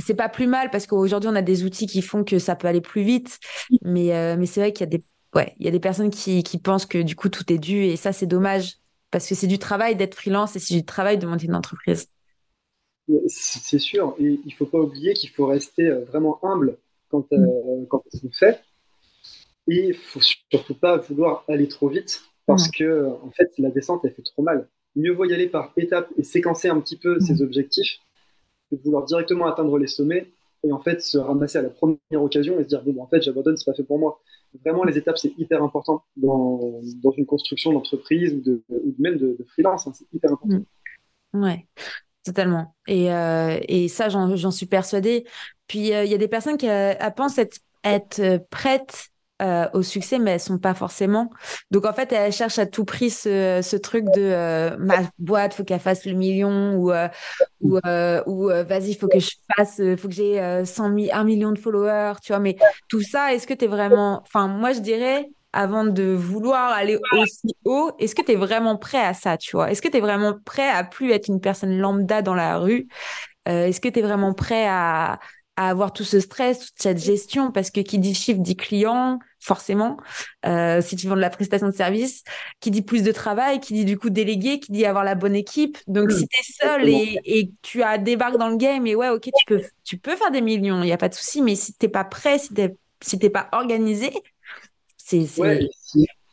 C'est 0.00 0.14
pas 0.14 0.28
plus 0.28 0.46
mal 0.46 0.70
parce 0.70 0.86
qu'aujourd'hui 0.86 1.28
on 1.28 1.34
a 1.34 1.42
des 1.42 1.64
outils 1.64 1.86
qui 1.86 2.02
font 2.02 2.22
que 2.22 2.38
ça 2.38 2.54
peut 2.54 2.68
aller 2.68 2.80
plus 2.80 3.02
vite, 3.02 3.38
mais 3.82 4.14
euh, 4.14 4.36
mais 4.38 4.46
c'est 4.46 4.60
vrai 4.60 4.72
qu'il 4.72 4.82
y 4.82 4.94
a 4.94 4.98
des 4.98 5.04
ouais, 5.34 5.54
il 5.58 5.64
y 5.64 5.68
a 5.68 5.72
des 5.72 5.80
personnes 5.80 6.10
qui, 6.10 6.42
qui 6.42 6.58
pensent 6.58 6.86
que 6.86 6.98
du 6.98 7.16
coup 7.16 7.28
tout 7.28 7.50
est 7.52 7.58
dû 7.58 7.84
et 7.84 7.96
ça 7.96 8.12
c'est 8.12 8.26
dommage 8.26 8.78
parce 9.10 9.28
que 9.28 9.34
c'est 9.34 9.46
du 9.46 9.58
travail 9.58 9.96
d'être 9.96 10.14
freelance 10.14 10.56
et 10.56 10.58
c'est 10.58 10.74
du 10.74 10.84
travail 10.84 11.18
de 11.18 11.26
monter 11.26 11.46
une 11.46 11.54
entreprise. 11.54 12.08
C'est 13.26 13.80
sûr, 13.80 14.14
et 14.20 14.38
il 14.44 14.54
faut 14.54 14.66
pas 14.66 14.78
oublier 14.78 15.14
qu'il 15.14 15.30
faut 15.30 15.46
rester 15.46 15.88
euh, 15.88 16.04
vraiment 16.04 16.38
humble 16.44 16.78
quand, 17.10 17.26
euh, 17.32 17.38
mm. 17.38 17.86
quand 17.88 18.04
on 18.24 18.30
fait. 18.30 18.60
Et 19.68 19.88
il 19.88 19.94
faut 19.94 20.20
surtout 20.20 20.74
pas 20.74 20.96
vouloir 20.98 21.44
aller 21.48 21.66
trop 21.66 21.88
vite 21.88 22.22
parce 22.46 22.68
que 22.68 23.06
en 23.22 23.30
fait 23.30 23.52
la 23.58 23.70
descente 23.70 24.00
elle 24.04 24.12
fait 24.12 24.22
trop 24.22 24.42
mal. 24.42 24.68
Mieux 24.96 25.12
vaut 25.12 25.24
y 25.24 25.34
aller 25.34 25.48
par 25.48 25.72
étapes 25.76 26.08
et 26.16 26.24
séquencer 26.24 26.68
un 26.68 26.80
petit 26.80 26.96
peu 26.96 27.20
ses 27.20 27.34
mm. 27.34 27.42
objectifs 27.42 27.98
que 28.70 28.76
de 28.76 28.82
vouloir 28.82 29.04
directement 29.04 29.46
atteindre 29.46 29.78
les 29.78 29.86
sommets 29.86 30.28
et 30.64 30.72
en 30.72 30.80
fait 30.80 31.00
se 31.00 31.18
ramasser 31.18 31.58
à 31.58 31.62
la 31.62 31.70
première 31.70 32.22
occasion 32.22 32.58
et 32.58 32.64
se 32.64 32.68
dire 32.68 32.82
bon, 32.82 32.92
ben, 32.92 33.02
en 33.02 33.06
fait, 33.06 33.22
j'abandonne, 33.22 33.56
c'est 33.56 33.64
pas 33.64 33.74
fait 33.74 33.84
pour 33.84 33.98
moi. 33.98 34.20
Vraiment, 34.64 34.84
les 34.84 34.98
étapes, 34.98 35.18
c'est 35.18 35.32
hyper 35.38 35.62
important 35.62 36.02
dans, 36.16 36.80
dans 37.02 37.12
une 37.12 37.26
construction 37.26 37.72
d'entreprise 37.72 38.34
ou, 38.34 38.94
même 38.98 39.16
de, 39.16 39.36
freelance. 39.52 39.86
Hein, 39.86 39.92
c'est 39.94 40.06
hyper 40.12 40.32
important. 40.32 40.60
Mmh. 41.32 41.42
Ouais. 41.44 41.66
Totalement. 42.24 42.74
Et, 42.86 43.12
euh, 43.12 43.58
et 43.68 43.88
ça, 43.88 44.08
j'en 44.08 44.50
suis 44.50 44.66
persuadée. 44.66 45.24
Puis, 45.66 45.94
euh, 45.94 46.04
il 46.04 46.10
y 46.10 46.14
a 46.14 46.18
des 46.18 46.28
personnes 46.28 46.58
qui 46.58 46.68
euh, 46.68 46.94
pensent 47.16 47.38
être, 47.38 47.58
être 47.82 48.46
prêtes 48.50 49.10
euh, 49.40 49.66
au 49.72 49.82
succès, 49.82 50.18
mais 50.18 50.32
elles 50.32 50.40
sont 50.40 50.58
pas 50.58 50.74
forcément. 50.74 51.30
Donc 51.70 51.86
en 51.86 51.92
fait, 51.92 52.12
elles 52.12 52.32
cherchent 52.32 52.58
à 52.58 52.66
tout 52.66 52.84
prix 52.84 53.10
ce, 53.10 53.76
truc 53.76 54.04
de 54.04 54.20
euh, 54.20 54.76
ma 54.78 54.98
boîte, 55.18 55.54
faut 55.54 55.64
qu'elle 55.64 55.80
fasse 55.80 56.04
le 56.04 56.12
million 56.12 56.74
ou 56.74 56.92
euh, 56.92 58.22
ou 58.26 58.48
vas-y, 58.48 58.94
faut 58.94 59.08
que 59.08 59.18
je 59.18 59.30
fasse, 59.56 59.80
faut 59.96 60.08
que 60.08 60.14
j'ai 60.14 60.64
100 60.64 60.94
1 61.12 61.24
million 61.24 61.52
de 61.52 61.58
followers, 61.58 62.14
tu 62.22 62.32
vois. 62.32 62.40
Mais 62.40 62.56
tout 62.88 63.02
ça, 63.02 63.32
est-ce 63.32 63.46
que 63.46 63.54
tu 63.54 63.64
es 63.64 63.68
vraiment, 63.68 64.22
enfin 64.22 64.46
moi 64.46 64.72
je 64.72 64.80
dirais 64.80 65.30
avant 65.52 65.84
de 65.84 66.04
vouloir 66.04 66.72
aller 66.72 66.98
aussi 67.12 67.54
haut, 67.64 67.92
est-ce 67.98 68.14
que 68.14 68.22
tu 68.22 68.32
es 68.32 68.36
vraiment 68.36 68.76
prêt 68.76 69.00
à 69.04 69.14
ça, 69.14 69.36
tu 69.36 69.56
vois? 69.56 69.70
Est-ce 69.70 69.82
que 69.82 69.88
tu 69.88 69.96
es 69.96 70.00
vraiment 70.00 70.38
prêt 70.44 70.68
à 70.68 70.84
plus 70.84 71.12
être 71.12 71.28
une 71.28 71.40
personne 71.40 71.78
lambda 71.78 72.22
dans 72.22 72.34
la 72.34 72.58
rue? 72.58 72.88
Est-ce 73.46 73.80
que 73.80 73.88
tu 73.88 73.98
es 73.98 74.02
vraiment 74.02 74.34
prêt 74.34 74.66
à 74.68 75.18
à 75.60 75.68
avoir 75.68 75.92
tout 75.92 76.04
ce 76.04 76.20
stress, 76.20 76.58
toute 76.60 76.72
cette 76.76 76.96
gestion, 76.96 77.52
parce 77.52 77.70
que 77.70 77.80
qui 77.82 77.98
dit 77.98 78.14
chiffre 78.14 78.40
dit 78.40 78.56
client, 78.56 79.18
forcément, 79.40 79.98
euh, 80.46 80.80
si 80.80 80.96
tu 80.96 81.06
vends 81.06 81.16
de 81.16 81.20
la 81.20 81.28
prestation 81.28 81.66
de 81.66 81.74
service, 81.74 82.24
qui 82.60 82.70
dit 82.70 82.80
plus 82.80 83.02
de 83.02 83.12
travail, 83.12 83.60
qui 83.60 83.74
dit 83.74 83.84
du 83.84 83.98
coup 83.98 84.08
délégué, 84.08 84.58
qui 84.58 84.72
dit 84.72 84.86
avoir 84.86 85.04
la 85.04 85.14
bonne 85.14 85.36
équipe. 85.36 85.76
Donc 85.86 86.12
si 86.12 86.26
tu 86.26 86.40
es 86.40 86.66
seul 86.66 86.88
et, 86.88 87.18
et, 87.26 87.50
tu 87.60 87.82
as 87.82 87.98
débarqué 87.98 88.38
dans 88.38 88.48
le 88.48 88.56
game, 88.56 88.86
et 88.86 88.94
ouais, 88.94 89.10
ok, 89.10 89.24
tu 89.24 89.44
peux, 89.46 89.60
tu 89.84 89.98
peux 89.98 90.16
faire 90.16 90.30
des 90.30 90.40
millions, 90.40 90.82
il 90.82 90.86
n'y 90.86 90.92
a 90.92 90.96
pas 90.96 91.10
de 91.10 91.14
souci, 91.14 91.42
mais 91.42 91.56
si 91.56 91.74
tu 91.74 91.84
n'es 91.84 91.90
pas 91.90 92.04
prêt, 92.04 92.38
si 92.38 92.48
tu 92.54 93.16
n'es 93.22 93.30
pas 93.30 93.50
organisé, 93.52 94.14
c'est... 94.96 95.26
Ouais, 95.38 95.68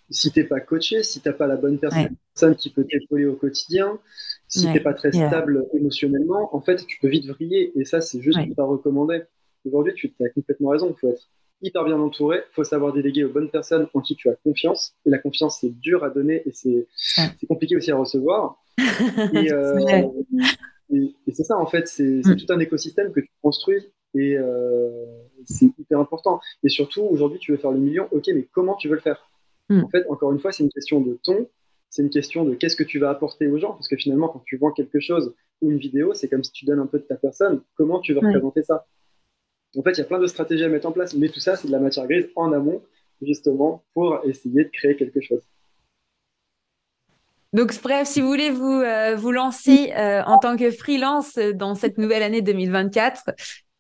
si, 0.10 0.32
n'es 0.36 0.44
pas 0.44 0.60
coaché, 0.60 1.04
si 1.04 1.22
tu 1.22 1.28
n'as 1.28 1.34
pas 1.34 1.48
la 1.48 1.56
bonne 1.56 1.80
personne 1.80 2.56
qui 2.56 2.70
peut 2.70 2.86
t'épauler 2.86 3.26
au 3.26 3.36
quotidien, 3.36 4.00
si 4.48 4.62
tu 4.62 4.68
n'es 4.68 4.80
pas 4.80 4.94
très 4.94 5.12
stable 5.12 5.66
émotionnellement, 5.74 6.56
en 6.56 6.62
fait, 6.62 6.86
tu 6.86 7.00
peux 7.00 7.08
vite 7.08 7.28
vriller. 7.28 7.72
Et 7.80 7.86
ça, 7.86 8.02
c'est 8.02 8.22
juste 8.22 8.40
pas 8.56 8.64
recommandé. 8.64 9.24
Aujourd'hui, 9.66 9.94
tu 9.96 10.14
as 10.22 10.30
complètement 10.30 10.70
raison. 10.70 10.96
Il 10.96 11.00
faut 11.00 11.10
être 11.10 11.28
hyper 11.62 11.84
bien 11.84 12.00
entouré. 12.00 12.38
Il 12.52 12.54
faut 12.54 12.64
savoir 12.64 12.94
déléguer 12.94 13.26
aux 13.26 13.30
bonnes 13.30 13.50
personnes 13.50 13.88
en 13.94 14.02
qui 14.02 14.16
tu 14.16 14.30
as 14.30 14.36
confiance. 14.36 14.96
Et 15.06 15.10
la 15.10 15.18
confiance, 15.18 15.60
c'est 15.60 15.78
dur 15.80 16.04
à 16.04 16.10
donner 16.10 16.44
et 16.46 16.52
c'est 16.54 16.88
compliqué 17.48 17.76
aussi 17.76 17.92
à 17.92 17.98
recevoir. 17.98 18.58
Euh, 19.34 20.08
et, 20.90 21.14
et, 21.28 21.34
c'est 21.34 21.44
ça, 21.44 21.58
en 21.58 21.66
fait. 21.66 21.88
C'est 21.88 22.22
mm. 22.24 22.38
tout 22.38 22.54
un 22.54 22.60
écosystème 22.60 23.12
que 23.12 23.20
tu 23.20 23.30
construis. 23.42 23.86
Et 24.14 24.38
euh, 24.38 25.06
c'est 25.46 25.66
hyper 25.78 26.00
important. 26.00 26.40
Et 26.64 26.70
surtout, 26.70 27.02
aujourd'hui, 27.02 27.40
tu 27.40 27.52
veux 27.52 27.58
faire 27.58 27.72
le 27.72 27.80
million. 27.80 28.08
Ok, 28.12 28.28
mais 28.28 28.48
comment 28.52 28.76
tu 28.76 28.88
veux 28.88 28.96
le 28.96 29.02
faire? 29.02 29.30
Mm. 29.70 29.84
En 29.84 29.90
fait, 29.90 30.06
encore 30.10 30.32
une 30.32 30.40
fois, 30.40 30.52
c'est 30.52 30.64
une 30.64 30.72
question 30.72 31.02
de 31.02 31.20
ton, 31.24 31.48
c'est 31.90 32.02
une 32.02 32.10
question 32.10 32.46
de 32.46 32.56
qu'est-ce 32.56 32.76
que 32.76 32.84
tu 32.84 33.00
vas 33.00 33.10
apporter 33.10 33.48
aux 33.48 33.58
gens. 33.58 33.74
Parce 33.74 33.88
que 33.88 33.96
finalement, 33.96 34.30
quand 34.30 34.44
tu 34.46 34.58
vends 34.58 34.72
quelque 34.72 35.00
chose 35.00 35.34
ou 35.62 35.72
une 35.72 35.78
vidéo, 35.78 36.14
c'est 36.14 36.28
comme 36.28 36.44
si 36.44 36.52
tu 36.52 36.66
donnes 36.66 36.80
un 36.80 36.86
peu 36.86 37.00
de 37.00 37.04
ta 37.04 37.16
personne. 37.16 37.62
Comment 37.76 38.00
tu 38.00 38.14
vas 38.14 38.22
représenter 38.22 38.64
ça? 38.64 38.86
En 39.78 39.84
fait, 39.84 39.92
il 39.92 39.98
y 40.00 40.02
a 40.02 40.06
plein 40.06 40.20
de 40.20 40.28
stratégies 40.28 40.64
à 40.64 40.70
mettre 40.70 40.88
en 40.88 40.92
place, 40.92 41.14
mais 41.14 41.30
tout 41.30 41.40
ça, 41.40 41.56
c'est 41.56 41.68
de 41.68 41.72
la 41.72 41.80
matière 41.80 42.08
grise 42.08 42.30
en 42.36 42.52
amont, 42.52 42.82
justement, 43.22 43.84
pour 43.94 44.22
essayer 44.26 44.64
de 44.64 44.70
créer 44.70 44.96
quelque 44.96 45.22
chose. 45.22 45.42
Donc, 47.54 47.74
bref, 47.82 48.08
si 48.08 48.22
vous 48.22 48.28
voulez 48.28 48.50
vous, 48.50 48.82
euh, 48.82 49.16
vous 49.16 49.32
lancer 49.32 49.94
euh, 49.94 50.22
en 50.26 50.38
tant 50.38 50.58
que 50.58 50.70
freelance 50.72 51.36
dans 51.56 51.76
cette 51.76 51.98
nouvelle 51.98 52.24
année 52.24 52.42
2024, 52.42 53.32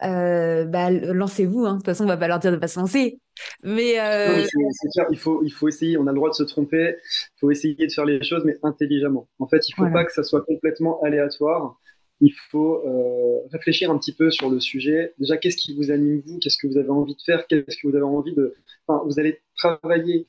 euh, 0.04 0.66
bah, 0.66 0.92
lancez-vous. 0.92 1.66
Hein. 1.66 1.74
De 1.74 1.78
toute 1.78 1.86
façon, 1.86 2.04
on 2.04 2.08
va 2.08 2.18
pas 2.18 2.28
leur 2.28 2.40
dire 2.40 2.52
de 2.52 2.58
pas 2.58 2.68
se 2.68 2.80
lancer. 2.80 3.20
Mais 3.64 4.00
euh... 4.00 4.44
c'est 4.44 5.02
il 5.12 5.18
faut, 5.18 5.44
il 5.44 5.52
faut 5.52 5.68
essayer. 5.68 5.98
On 5.98 6.08
a 6.08 6.12
le 6.12 6.16
droit 6.16 6.30
de 6.30 6.36
se 6.36 6.44
tromper. 6.44 6.96
Il 7.36 7.40
faut 7.40 7.52
essayer 7.52 7.88
de 7.88 7.92
faire 7.92 8.06
les 8.06 8.24
choses, 8.24 8.44
mais 8.46 8.58
intelligemment. 8.64 9.28
En 9.40 9.48
fait, 9.48 9.68
il 9.68 9.74
faut 9.74 9.90
pas 9.92 10.06
que 10.06 10.12
ça 10.12 10.24
soit 10.24 10.42
complètement 10.42 11.02
aléatoire. 11.02 11.80
Il 12.20 12.34
faut 12.50 12.84
euh, 12.88 13.48
réfléchir 13.52 13.92
un 13.92 13.98
petit 13.98 14.14
peu 14.14 14.32
sur 14.32 14.50
le 14.50 14.60
sujet. 14.60 15.14
Déjà, 15.20 15.38
qu'est-ce 15.38 15.58
qui 15.58 15.76
vous 15.76 15.92
anime 15.92 16.22
vous? 16.26 16.40
Qu'est-ce 16.40 16.58
que 16.58 16.68
vous 16.68 16.78
avez 16.78 16.90
envie 16.90 17.14
de 17.14 17.22
faire? 17.22 17.46
Qu'est-ce 17.48 17.78
que 17.78 17.88
vous 17.88 17.96
avez 17.96 18.06
envie 18.06 18.34
de 18.34 18.56
enfin, 18.88 19.04
Vous 19.06 19.20
allez 19.20 19.40
travailler 19.56 20.28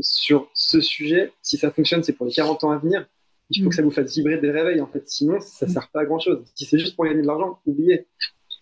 sur 0.00 0.50
ce 0.54 0.80
sujet. 0.80 1.32
Si 1.42 1.58
ça 1.58 1.70
fonctionne, 1.70 2.02
c'est 2.02 2.14
pour 2.14 2.26
les 2.26 2.32
40 2.32 2.64
ans 2.64 2.70
à 2.70 2.78
venir. 2.78 3.06
Il 3.50 3.60
faut 3.62 3.66
mm. 3.66 3.70
que 3.70 3.76
ça 3.76 3.82
vous 3.82 3.90
fasse 3.90 4.14
vibrer 4.14 4.38
des 4.38 4.50
réveils, 4.50 4.80
en 4.80 4.86
fait. 4.86 5.06
Sinon, 5.08 5.40
ça 5.40 5.66
ne 5.66 5.70
mm. 5.70 5.74
sert 5.74 5.88
pas 5.90 6.00
à 6.00 6.04
grand-chose. 6.06 6.42
Si 6.54 6.64
c'est 6.64 6.78
juste 6.78 6.96
pour 6.96 7.04
gagner 7.04 7.20
de 7.20 7.26
l'argent, 7.26 7.58
oubliez. 7.66 8.06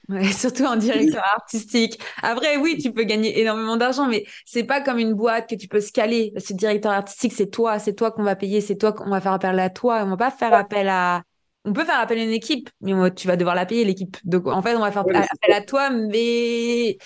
Ouais, 0.09 0.25
surtout 0.33 0.65
en 0.65 0.77
directeur 0.77 1.23
artistique. 1.35 2.01
Après, 2.23 2.57
oui, 2.57 2.79
tu 2.79 2.93
peux 2.93 3.05
gagner 3.05 3.41
énormément 3.41 3.77
d'argent, 3.77 4.09
mais 4.09 4.25
c'est 4.47 4.65
pas 4.65 4.81
comme 4.81 4.99
une 4.99 5.13
boîte 5.13 5.49
que 5.49 5.55
tu 5.55 5.69
peux 5.69 5.81
scaler. 5.81 6.33
Ce 6.39 6.55
directeur 6.55 6.93
artistique, 6.93 7.33
c'est 7.35 7.51
toi, 7.51 7.79
c'est 7.79 7.95
toi 7.95 8.11
qu'on 8.11 8.23
va 8.23 8.35
payer, 8.35 8.61
c'est 8.63 8.77
toi 8.77 8.93
qu'on 8.93 9.11
va 9.11 9.21
faire 9.21 9.33
appel 9.33 9.59
à 9.59 9.69
toi. 9.71 10.03
On 10.05 10.11
va 10.11 10.17
pas 10.17 10.31
faire 10.31 10.55
appel 10.55 10.89
à. 10.89 11.23
On 11.65 11.73
peut 11.75 11.85
faire 11.85 12.01
appel 12.01 12.19
à 12.19 12.23
une 12.23 12.31
équipe, 12.31 12.71
mais 12.81 12.93
tu 13.15 13.27
vas 13.27 13.37
devoir 13.37 13.55
la 13.55 13.67
payer 13.67 13.85
l'équipe. 13.85 14.17
Donc 14.25 14.47
en 14.47 14.63
fait, 14.63 14.75
on 14.75 14.81
va 14.81 14.91
faire 14.91 15.03
appel 15.03 15.53
à 15.53 15.61
toi, 15.61 15.91
mais 15.91 16.97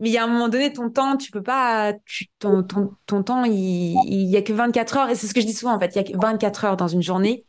mais 0.00 0.10
il 0.10 0.12
y 0.12 0.18
a 0.18 0.22
un 0.22 0.28
moment 0.28 0.48
donné, 0.48 0.72
ton 0.72 0.90
temps, 0.90 1.16
tu 1.16 1.32
peux 1.32 1.42
pas, 1.42 1.92
tu, 2.06 2.26
ton, 2.38 2.62
ton, 2.62 2.92
ton 3.06 3.24
temps, 3.24 3.44
il, 3.44 3.96
il 4.06 4.30
y 4.30 4.36
a 4.36 4.42
que 4.42 4.52
24 4.52 4.96
heures. 4.96 5.08
Et 5.10 5.16
c'est 5.16 5.26
ce 5.26 5.34
que 5.34 5.40
je 5.40 5.46
dis 5.46 5.52
souvent, 5.52 5.74
en 5.74 5.80
fait. 5.80 5.94
Il 5.94 5.96
y 5.96 5.98
a 5.98 6.04
que 6.04 6.16
24 6.16 6.64
heures 6.64 6.76
dans 6.76 6.86
une 6.86 7.02
journée. 7.02 7.44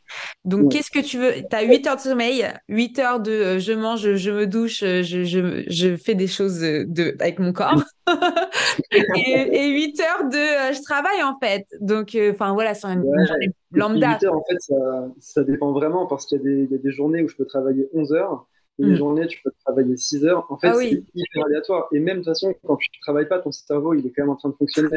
Donc, 0.46 0.72
qu'est-ce 0.72 0.90
que 0.90 1.00
tu 1.00 1.20
veux? 1.20 1.34
Tu 1.48 1.56
as 1.56 1.62
8 1.62 1.86
heures 1.86 1.96
de 1.98 2.02
sommeil, 2.02 2.48
8 2.68 3.00
heures 3.00 3.20
de 3.20 3.32
euh, 3.32 3.60
je 3.60 3.74
mange, 3.74 4.16
je 4.16 4.32
me 4.32 4.48
douche, 4.48 4.80
je, 4.80 5.04
je, 5.04 5.64
je 5.68 5.96
fais 5.96 6.16
des 6.16 6.26
choses 6.26 6.60
de, 6.60 7.16
avec 7.20 7.38
mon 7.38 7.54
corps. 7.54 7.84
et, 8.92 9.70
8 9.70 10.02
heures 10.02 10.30
de 10.30 10.38
euh, 10.38 10.74
je 10.74 10.82
travaille, 10.82 11.22
en 11.22 11.38
fait. 11.38 11.68
Donc, 11.82 12.16
euh, 12.16 12.32
enfin, 12.32 12.54
voilà, 12.54 12.74
c'est 12.74 12.88
une, 12.88 13.04
journée 13.28 13.50
lambda. 13.72 14.18
8 14.22 14.26
heures, 14.26 14.38
en 14.38 14.44
fait, 14.50 14.58
ça, 14.60 14.76
ça 15.20 15.44
dépend 15.44 15.72
vraiment 15.72 16.08
parce 16.08 16.26
qu'il 16.26 16.42
y, 16.42 16.72
y, 16.72 16.76
a 16.76 16.80
des 16.80 16.92
journées 16.92 17.22
où 17.22 17.28
je 17.28 17.36
peux 17.36 17.46
travailler 17.46 17.88
11 17.94 18.14
heures. 18.14 18.48
Une 18.80 18.94
mm. 18.94 18.96
journée, 18.96 19.28
tu 19.28 19.40
peux 19.44 19.52
travailler 19.66 19.96
6 19.98 20.26
heures. 20.26 20.46
En 20.50 20.58
fait, 20.58 20.68
ah 20.68 20.76
c'est 20.76 21.04
hyper 21.14 21.46
aléatoire. 21.46 21.88
Et 21.92 22.00
même 22.00 22.20
de 22.20 22.24
toute 22.24 22.32
façon, 22.32 22.56
quand 22.66 22.78
tu 22.78 22.90
ne 22.90 23.02
travailles 23.02 23.28
pas, 23.28 23.40
ton 23.40 23.52
cerveau, 23.52 23.94
il 23.94 24.06
est 24.06 24.12
quand 24.12 24.24
même 24.24 24.30
en 24.30 24.36
train 24.36 24.50
de 24.50 24.56
fonctionner. 24.56 24.88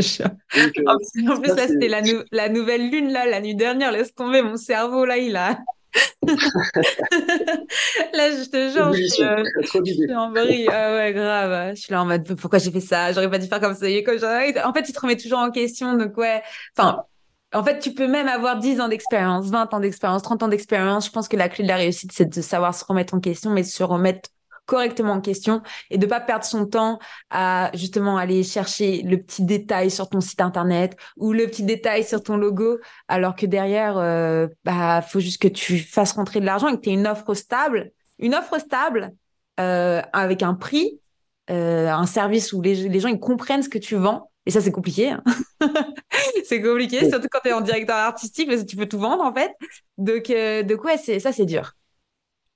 C'est 0.00 0.24
Donc, 0.24 0.78
euh, 0.78 1.30
en 1.30 1.40
plus, 1.40 1.50
ça, 1.50 1.68
c'était 1.68 1.88
la, 1.88 2.00
la, 2.32 2.48
nouvelle 2.48 2.90
lune, 2.90 3.12
là, 3.12 3.26
la 3.26 3.40
nuit 3.40 3.54
dernière. 3.54 3.92
Laisse 3.92 4.14
tomber, 4.14 4.42
mon 4.42 4.56
cerveau, 4.56 5.04
là, 5.04 5.18
il 5.18 5.36
a. 5.36 5.58
là, 6.26 6.32
je 8.30 8.50
te 8.50 8.70
jure, 8.72 8.92
je, 8.92 9.06
suis 9.06 10.14
en 10.14 10.30
vrille. 10.32 10.66
Ah 10.68 10.96
ouais, 10.96 11.12
grave. 11.12 11.76
Je 11.76 11.80
suis 11.80 11.92
là 11.92 12.02
en 12.02 12.06
mode, 12.06 12.34
pourquoi 12.34 12.58
j'ai 12.58 12.72
fait 12.72 12.80
ça? 12.80 13.12
J'aurais 13.12 13.30
pas 13.30 13.38
dû 13.38 13.46
faire 13.46 13.60
comme 13.60 13.74
ça. 13.74 13.86
En 13.86 14.72
fait, 14.72 14.88
il 14.88 14.92
te 14.92 15.00
remet 15.00 15.16
toujours 15.16 15.38
en 15.38 15.52
question. 15.52 15.96
Donc, 15.96 16.16
ouais. 16.16 16.42
Enfin, 16.76 17.04
en 17.54 17.64
fait, 17.64 17.78
tu 17.78 17.94
peux 17.94 18.08
même 18.08 18.28
avoir 18.28 18.58
10 18.58 18.80
ans 18.80 18.88
d'expérience, 18.88 19.46
20 19.46 19.74
ans 19.74 19.80
d'expérience, 19.80 20.22
30 20.22 20.42
ans 20.42 20.48
d'expérience. 20.48 21.06
Je 21.06 21.10
pense 21.10 21.28
que 21.28 21.36
la 21.36 21.48
clé 21.48 21.64
de 21.64 21.68
la 21.68 21.76
réussite, 21.76 22.12
c'est 22.12 22.26
de 22.26 22.42
savoir 22.42 22.74
se 22.74 22.84
remettre 22.84 23.14
en 23.14 23.20
question, 23.20 23.50
mais 23.50 23.62
se 23.62 23.82
remettre 23.82 24.30
correctement 24.66 25.12
en 25.12 25.20
question 25.20 25.62
et 25.90 25.98
de 25.98 26.06
pas 26.06 26.20
perdre 26.20 26.44
son 26.44 26.66
temps 26.66 26.98
à 27.30 27.70
justement 27.74 28.16
aller 28.16 28.42
chercher 28.42 29.02
le 29.02 29.18
petit 29.18 29.44
détail 29.44 29.90
sur 29.90 30.08
ton 30.08 30.20
site 30.20 30.40
internet 30.40 30.96
ou 31.16 31.32
le 31.32 31.46
petit 31.46 31.64
détail 31.64 32.02
sur 32.02 32.22
ton 32.22 32.36
logo 32.36 32.78
alors 33.08 33.36
que 33.36 33.44
derrière 33.44 33.98
euh, 33.98 34.48
bah 34.64 35.02
faut 35.02 35.20
juste 35.20 35.42
que 35.42 35.48
tu 35.48 35.78
fasses 35.78 36.12
rentrer 36.12 36.40
de 36.40 36.46
l'argent 36.46 36.68
et 36.68 36.76
que 36.76 36.80
tu 36.80 36.88
aies 36.88 36.94
une 36.94 37.06
offre 37.06 37.34
stable 37.34 37.92
une 38.18 38.34
offre 38.34 38.58
stable 38.58 39.12
euh, 39.60 40.00
avec 40.14 40.42
un 40.42 40.54
prix 40.54 40.98
euh, 41.50 41.90
un 41.90 42.06
service 42.06 42.54
où 42.54 42.62
les, 42.62 42.88
les 42.88 43.00
gens 43.00 43.08
ils 43.08 43.20
comprennent 43.20 43.62
ce 43.62 43.68
que 43.68 43.76
tu 43.76 43.96
vends 43.96 44.30
et 44.46 44.50
ça, 44.50 44.60
c'est 44.60 44.72
compliqué. 44.72 45.10
Hein. 45.10 45.22
c'est 46.44 46.62
compliqué, 46.62 47.08
surtout 47.08 47.28
quand 47.30 47.40
tu 47.42 47.48
es 47.48 47.52
en 47.52 47.60
directeur 47.60 47.96
artistique, 47.96 48.48
parce 48.48 48.62
que 48.62 48.66
tu 48.66 48.76
peux 48.76 48.86
tout 48.86 48.98
vendre, 48.98 49.24
en 49.24 49.32
fait. 49.32 49.52
Donc, 49.98 50.30
euh, 50.30 50.62
donc 50.62 50.84
ouais, 50.84 50.96
ça, 50.96 51.32
c'est 51.32 51.46
dur. 51.46 51.72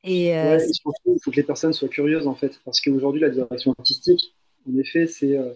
Et, 0.04 0.36
euh, 0.36 0.58
il 1.06 1.18
faut 1.22 1.30
que 1.30 1.36
les 1.36 1.42
personnes 1.42 1.72
soient 1.72 1.88
curieuses, 1.88 2.26
en 2.26 2.34
fait. 2.34 2.60
Parce 2.64 2.80
qu'aujourd'hui, 2.80 3.20
la 3.20 3.30
direction 3.30 3.74
artistique, 3.78 4.34
en 4.68 4.78
effet, 4.78 5.06
c'est 5.06 5.36
euh, 5.36 5.52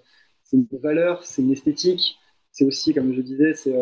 une 0.52 0.66
valeur, 0.82 1.24
c'est 1.24 1.42
une 1.42 1.52
esthétique. 1.52 2.16
C'est 2.54 2.66
aussi, 2.66 2.92
comme 2.92 3.14
je 3.14 3.22
disais, 3.22 3.54
c'est 3.54 3.74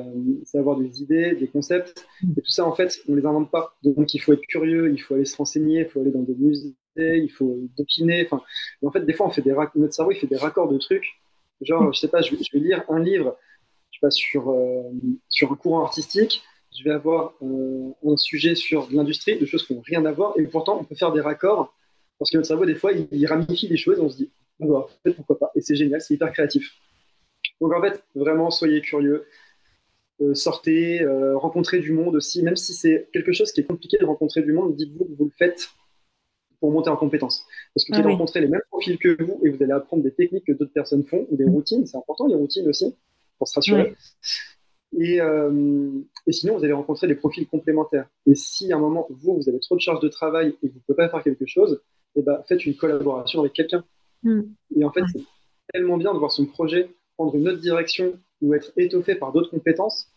avoir 0.57 0.77
des 0.77 1.03
idées, 1.03 1.35
des 1.35 1.49
concepts. 1.49 2.07
Mm. 2.23 2.33
Et 2.37 2.43
tout 2.43 2.51
ça, 2.51 2.65
en 2.65 2.73
fait, 2.73 3.01
on 3.09 3.13
ne 3.13 3.21
les 3.21 3.27
invente 3.27 3.51
pas. 3.51 3.77
Donc, 3.83 4.15
il 4.15 4.19
faut 4.19 4.33
être 4.33 4.47
curieux, 4.49 4.93
il 4.93 4.99
faut 4.99 5.15
aller 5.15 5.25
se 5.25 5.37
renseigner, 5.37 5.81
il 5.81 5.89
faut 5.89 6.01
aller 6.01 6.13
dans 6.13 6.23
des 6.23 6.37
musées, 6.37 6.75
il 6.97 7.31
faut 7.31 7.59
dopiner. 7.77 8.27
Enfin, 8.27 8.43
en 8.83 8.93
fait, 8.93 9.05
des 9.05 9.13
fois, 9.13 9.27
on 9.27 9.31
fait 9.31 9.43
des 9.43 9.55
notre 9.75 9.95
cerveau, 9.95 10.13
il 10.13 10.19
fait 10.19 10.29
des 10.29 10.37
raccords 10.37 10.71
de 10.73 10.79
trucs 10.79 11.21
Genre, 11.61 11.93
je 11.93 12.01
sais 12.01 12.09
pas, 12.09 12.23
je 12.23 12.35
vais, 12.35 12.59
lire 12.59 12.85
un 12.89 13.01
livre, 13.01 13.37
je 14.03 14.11
sur, 14.11 14.51
euh, 14.51 14.83
sur 15.29 15.53
un 15.53 15.57
courant 15.57 15.85
artistique, 15.85 16.43
je 16.77 16.85
vais 16.85 16.91
avoir 16.91 17.35
euh, 17.43 17.91
un 18.07 18.17
sujet 18.17 18.55
sur 18.55 18.89
l'industrie, 18.93 19.39
de 19.39 19.47
choses 19.47 19.67
qui 19.67 19.75
n'ont 19.75 19.83
rien 19.85 20.05
à 20.05 20.13
voir, 20.13 20.35
et 20.39 20.45
pourtant 20.45 20.79
on 20.81 20.85
peut 20.85 20.95
faire 20.95 21.13
des 21.13 21.21
raccords, 21.21 21.75
parce 22.19 22.31
que 22.31 22.37
notre 22.37 22.49
cerveau, 22.49 22.67
des 22.67 22.75
fois, 22.75 22.93
il, 22.93 23.27
ramifie 23.27 23.69
des 23.69 23.77
choses, 23.77 23.99
et 23.99 24.01
on 24.01 24.09
se 24.09 24.17
dit, 24.17 24.31
ah 24.61 24.67
bah, 24.67 24.75
en 24.79 24.89
fait, 25.03 25.15
pourquoi 25.15 25.39
pas, 25.39 25.51
et 25.55 25.61
c'est 25.61 25.77
génial, 25.77 26.01
c'est 26.01 26.15
hyper 26.15 26.33
créatif. 26.33 26.73
Donc 27.61 27.73
en 27.75 27.83
fait, 27.83 28.03
vraiment, 28.15 28.51
soyez 28.51 28.81
curieux, 28.81 29.27
euh, 30.21 30.35
sortez, 30.35 31.05
rencontrez 31.35 31.81
du 31.81 31.93
monde 31.93 32.15
aussi, 32.17 32.43
même 32.43 32.57
si 32.57 32.75
c'est 32.75 33.09
quelque 33.13 33.33
chose 33.33 33.53
qui 33.53 33.61
est 33.61 33.65
compliqué 33.65 33.99
de 33.99 34.05
rencontrer 34.05 34.43
du 34.43 34.53
monde, 34.53 34.77
dites-vous 34.77 35.05
que 35.05 35.13
vous 35.19 35.25
le 35.25 35.33
faites, 35.37 35.71
pour 36.61 36.71
monter 36.71 36.91
en 36.91 36.97
compétences. 36.97 37.47
Parce 37.75 37.87
que 37.87 37.93
vous 37.93 37.97
Ah 37.97 38.01
allez 38.01 38.09
oui. 38.09 38.13
rencontrer 38.13 38.41
les 38.43 38.49
mêmes 38.49 38.61
profils 38.71 38.99
que 38.99 39.23
vous 39.23 39.41
et 39.43 39.49
vous 39.49 39.63
allez 39.63 39.73
apprendre 39.73 40.03
des 40.03 40.13
techniques 40.13 40.45
que 40.45 40.53
d'autres 40.53 40.75
personnes 40.75 41.05
font 41.05 41.27
ou 41.31 41.37
des 41.37 41.47
Mm. 41.47 41.51
routines. 41.55 41.87
C'est 41.87 41.97
important 41.97 42.27
les 42.27 42.35
routines 42.35 42.69
aussi 42.69 42.95
pour 43.41 43.49
se 43.49 43.55
rassurer. 43.55 43.97
Et, 44.99 45.21
euh, 45.21 45.91
et 46.27 46.33
sinon, 46.33 46.59
vous 46.59 46.65
allez 46.65 46.73
rencontrer 46.73 47.07
des 47.07 47.15
profils 47.15 47.47
complémentaires. 47.47 48.07
Et 48.27 48.35
si 48.35 48.73
à 48.73 48.77
un 48.77 48.81
moment, 48.81 49.07
vous, 49.09 49.37
vous 49.37 49.49
avez 49.49 49.61
trop 49.61 49.77
de 49.77 49.81
charge 49.81 50.01
de 50.01 50.09
travail 50.09 50.49
et 50.63 50.69
que 50.69 50.73
vous 50.73 50.79
ne 50.79 50.81
pouvez 50.87 50.97
pas 50.97 51.09
faire 51.09 51.23
quelque 51.23 51.47
chose, 51.47 51.81
eh 52.17 52.23
ben, 52.23 52.43
faites 52.47 52.67
une 52.67 52.77
collaboration 52.77 53.41
avec 53.41 53.55
quelqu'un. 53.55 53.83
Mm. 54.25 54.43
Et 54.77 54.85
en 54.85 54.93
fait, 54.93 55.03
c'est 55.13 55.23
tellement 55.73 55.97
bien 55.97 56.13
de 56.13 56.19
voir 56.19 56.31
son 56.31 56.45
projet 56.45 56.91
prendre 57.17 57.35
une 57.35 57.49
autre 57.49 57.61
direction 57.61 58.19
ou 58.43 58.55
être 58.55 58.73
étoffé 58.77 59.15
par 59.15 59.33
d'autres 59.33 59.51
compétences. 59.51 60.09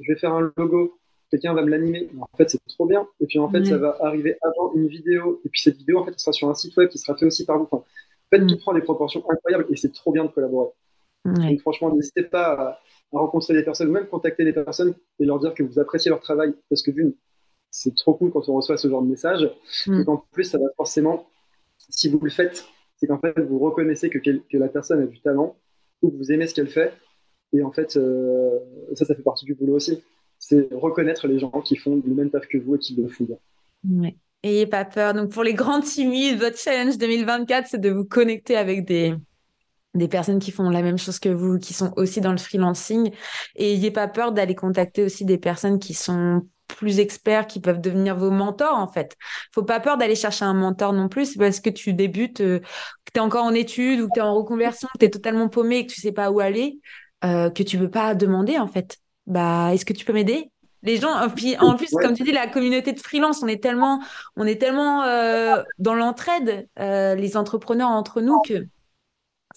Je 0.00 0.12
vais 0.12 0.18
faire 0.18 0.32
un 0.32 0.52
logo, 0.56 0.98
quelqu'un 1.30 1.54
va 1.54 1.62
me 1.62 1.70
l'animer. 1.70 2.08
En 2.20 2.36
fait, 2.36 2.50
c'est 2.50 2.60
trop 2.68 2.86
bien. 2.86 3.06
Et 3.20 3.26
puis 3.26 3.38
en 3.38 3.48
fait, 3.48 3.64
ça 3.64 3.78
va 3.78 3.96
arriver 4.00 4.36
avant 4.42 4.72
une 4.74 4.88
vidéo. 4.88 5.40
Et 5.44 5.48
puis 5.48 5.60
cette 5.60 5.76
vidéo, 5.76 5.98
en 5.98 6.04
fait, 6.04 6.18
sera 6.18 6.32
sur 6.32 6.48
un 6.48 6.54
site 6.54 6.76
web 6.76 6.88
qui 6.88 6.98
sera 6.98 7.16
fait 7.16 7.26
aussi 7.26 7.44
par 7.44 7.58
vous. 7.58 7.68
Enfin, 7.70 7.78
en 7.78 8.36
fait, 8.36 8.42
Mm. 8.42 8.48
tout 8.48 8.58
prend 8.58 8.74
des 8.74 8.80
proportions 8.80 9.22
incroyables 9.30 9.66
et 9.70 9.76
c'est 9.76 9.92
trop 9.92 10.10
bien 10.10 10.24
de 10.24 10.30
collaborer. 10.30 10.70
Ouais. 11.36 11.50
Donc 11.50 11.60
franchement, 11.60 11.94
n'hésitez 11.94 12.22
pas 12.22 12.52
à, 12.52 12.68
à 13.14 13.18
rencontrer 13.18 13.54
des 13.54 13.62
personnes 13.62 13.88
ou 13.88 13.92
même 13.92 14.06
contacter 14.06 14.44
des 14.44 14.52
personnes 14.52 14.94
et 15.18 15.24
leur 15.24 15.38
dire 15.38 15.54
que 15.54 15.62
vous 15.62 15.78
appréciez 15.78 16.10
leur 16.10 16.20
travail. 16.20 16.54
Parce 16.68 16.82
que 16.82 16.90
d'une, 16.90 17.14
c'est 17.70 17.94
trop 17.94 18.14
cool 18.14 18.30
quand 18.30 18.48
on 18.48 18.54
reçoit 18.54 18.76
ce 18.76 18.88
genre 18.88 19.02
de 19.02 19.08
message. 19.08 19.50
Mm. 19.86 20.00
Et 20.00 20.04
qu'en 20.04 20.24
plus, 20.32 20.44
ça 20.44 20.58
va 20.58 20.66
forcément, 20.76 21.26
si 21.88 22.08
vous 22.08 22.18
le 22.20 22.30
faites, 22.30 22.64
c'est 22.96 23.06
qu'en 23.06 23.18
fait, 23.18 23.38
vous 23.40 23.58
reconnaissez 23.58 24.10
que, 24.10 24.18
quel- 24.18 24.42
que 24.50 24.56
la 24.58 24.68
personne 24.68 25.02
a 25.02 25.06
du 25.06 25.20
talent 25.20 25.56
ou 26.02 26.10
que 26.10 26.16
vous 26.16 26.32
aimez 26.32 26.46
ce 26.46 26.54
qu'elle 26.54 26.68
fait. 26.68 26.92
Et 27.52 27.62
en 27.62 27.72
fait, 27.72 27.96
euh, 27.96 28.58
ça, 28.94 29.04
ça 29.04 29.14
fait 29.14 29.22
partie 29.22 29.44
du 29.44 29.54
boulot 29.54 29.76
aussi. 29.76 30.02
C'est 30.38 30.68
reconnaître 30.72 31.26
les 31.26 31.38
gens 31.38 31.50
qui 31.62 31.76
font 31.76 32.00
le 32.04 32.14
même 32.14 32.30
taf 32.30 32.46
que 32.46 32.58
vous 32.58 32.76
et 32.76 32.78
qui 32.78 32.94
le 32.94 33.08
font 33.08 33.24
bien. 33.24 33.36
Ouais. 33.88 34.16
Ayez 34.44 34.66
pas 34.66 34.84
peur. 34.84 35.14
Donc, 35.14 35.30
pour 35.30 35.42
les 35.42 35.54
grands 35.54 35.80
timides, 35.80 36.38
votre 36.38 36.56
challenge 36.58 36.96
2024, 36.98 37.66
c'est 37.68 37.80
de 37.80 37.90
vous 37.90 38.04
connecter 38.04 38.56
avec 38.56 38.84
des, 38.84 39.14
des 39.98 40.08
personnes 40.08 40.38
qui 40.38 40.50
font 40.50 40.70
la 40.70 40.82
même 40.82 40.98
chose 40.98 41.18
que 41.18 41.28
vous, 41.28 41.58
qui 41.58 41.74
sont 41.74 41.92
aussi 41.96 42.20
dans 42.20 42.32
le 42.32 42.38
freelancing. 42.38 43.10
Et 43.56 43.74
ayez 43.74 43.90
pas 43.90 44.08
peur 44.08 44.32
d'aller 44.32 44.54
contacter 44.54 45.04
aussi 45.04 45.24
des 45.24 45.38
personnes 45.38 45.78
qui 45.78 45.94
sont 45.94 46.46
plus 46.68 46.98
experts, 46.98 47.46
qui 47.46 47.60
peuvent 47.60 47.80
devenir 47.80 48.14
vos 48.16 48.30
mentors, 48.30 48.76
en 48.76 48.88
fait. 48.88 49.16
Faut 49.54 49.62
pas 49.62 49.80
peur 49.80 49.96
d'aller 49.96 50.14
chercher 50.14 50.44
un 50.44 50.54
mentor 50.54 50.92
non 50.92 51.08
plus, 51.08 51.36
parce 51.36 51.60
que 51.60 51.70
tu 51.70 51.94
débutes, 51.94 52.40
euh, 52.42 52.58
que 52.60 53.12
tu 53.12 53.18
es 53.18 53.20
encore 53.20 53.44
en 53.44 53.54
études 53.54 54.00
ou 54.00 54.08
que 54.08 54.12
tu 54.14 54.20
es 54.20 54.22
en 54.22 54.34
reconversion, 54.34 54.86
que 54.92 54.98
tu 54.98 55.06
es 55.06 55.10
totalement 55.10 55.48
paumé 55.48 55.78
et 55.78 55.86
que 55.86 55.92
tu 55.92 56.00
sais 56.00 56.12
pas 56.12 56.30
où 56.30 56.40
aller, 56.40 56.78
euh, 57.24 57.48
que 57.50 57.62
tu 57.62 57.78
veux 57.78 57.90
pas 57.90 58.14
demander, 58.14 58.58
en 58.58 58.68
fait. 58.68 58.98
Bah, 59.26 59.70
est-ce 59.72 59.84
que 59.86 59.94
tu 59.94 60.04
peux 60.04 60.12
m'aider? 60.12 60.50
Les 60.82 60.98
gens, 60.98 61.10
en 61.12 61.28
plus, 61.30 61.56
Ouais. 61.56 62.02
comme 62.02 62.14
tu 62.14 62.22
dis, 62.22 62.32
la 62.32 62.46
communauté 62.46 62.92
de 62.92 63.00
freelance, 63.00 63.42
on 63.42 63.48
est 63.48 63.60
tellement, 63.60 64.00
on 64.36 64.46
est 64.46 64.60
tellement 64.60 65.02
euh, 65.02 65.56
dans 65.78 65.94
l'entraide, 65.94 66.68
les 66.78 67.36
entrepreneurs 67.36 67.88
entre 67.88 68.20
nous, 68.20 68.40
que 68.42 68.66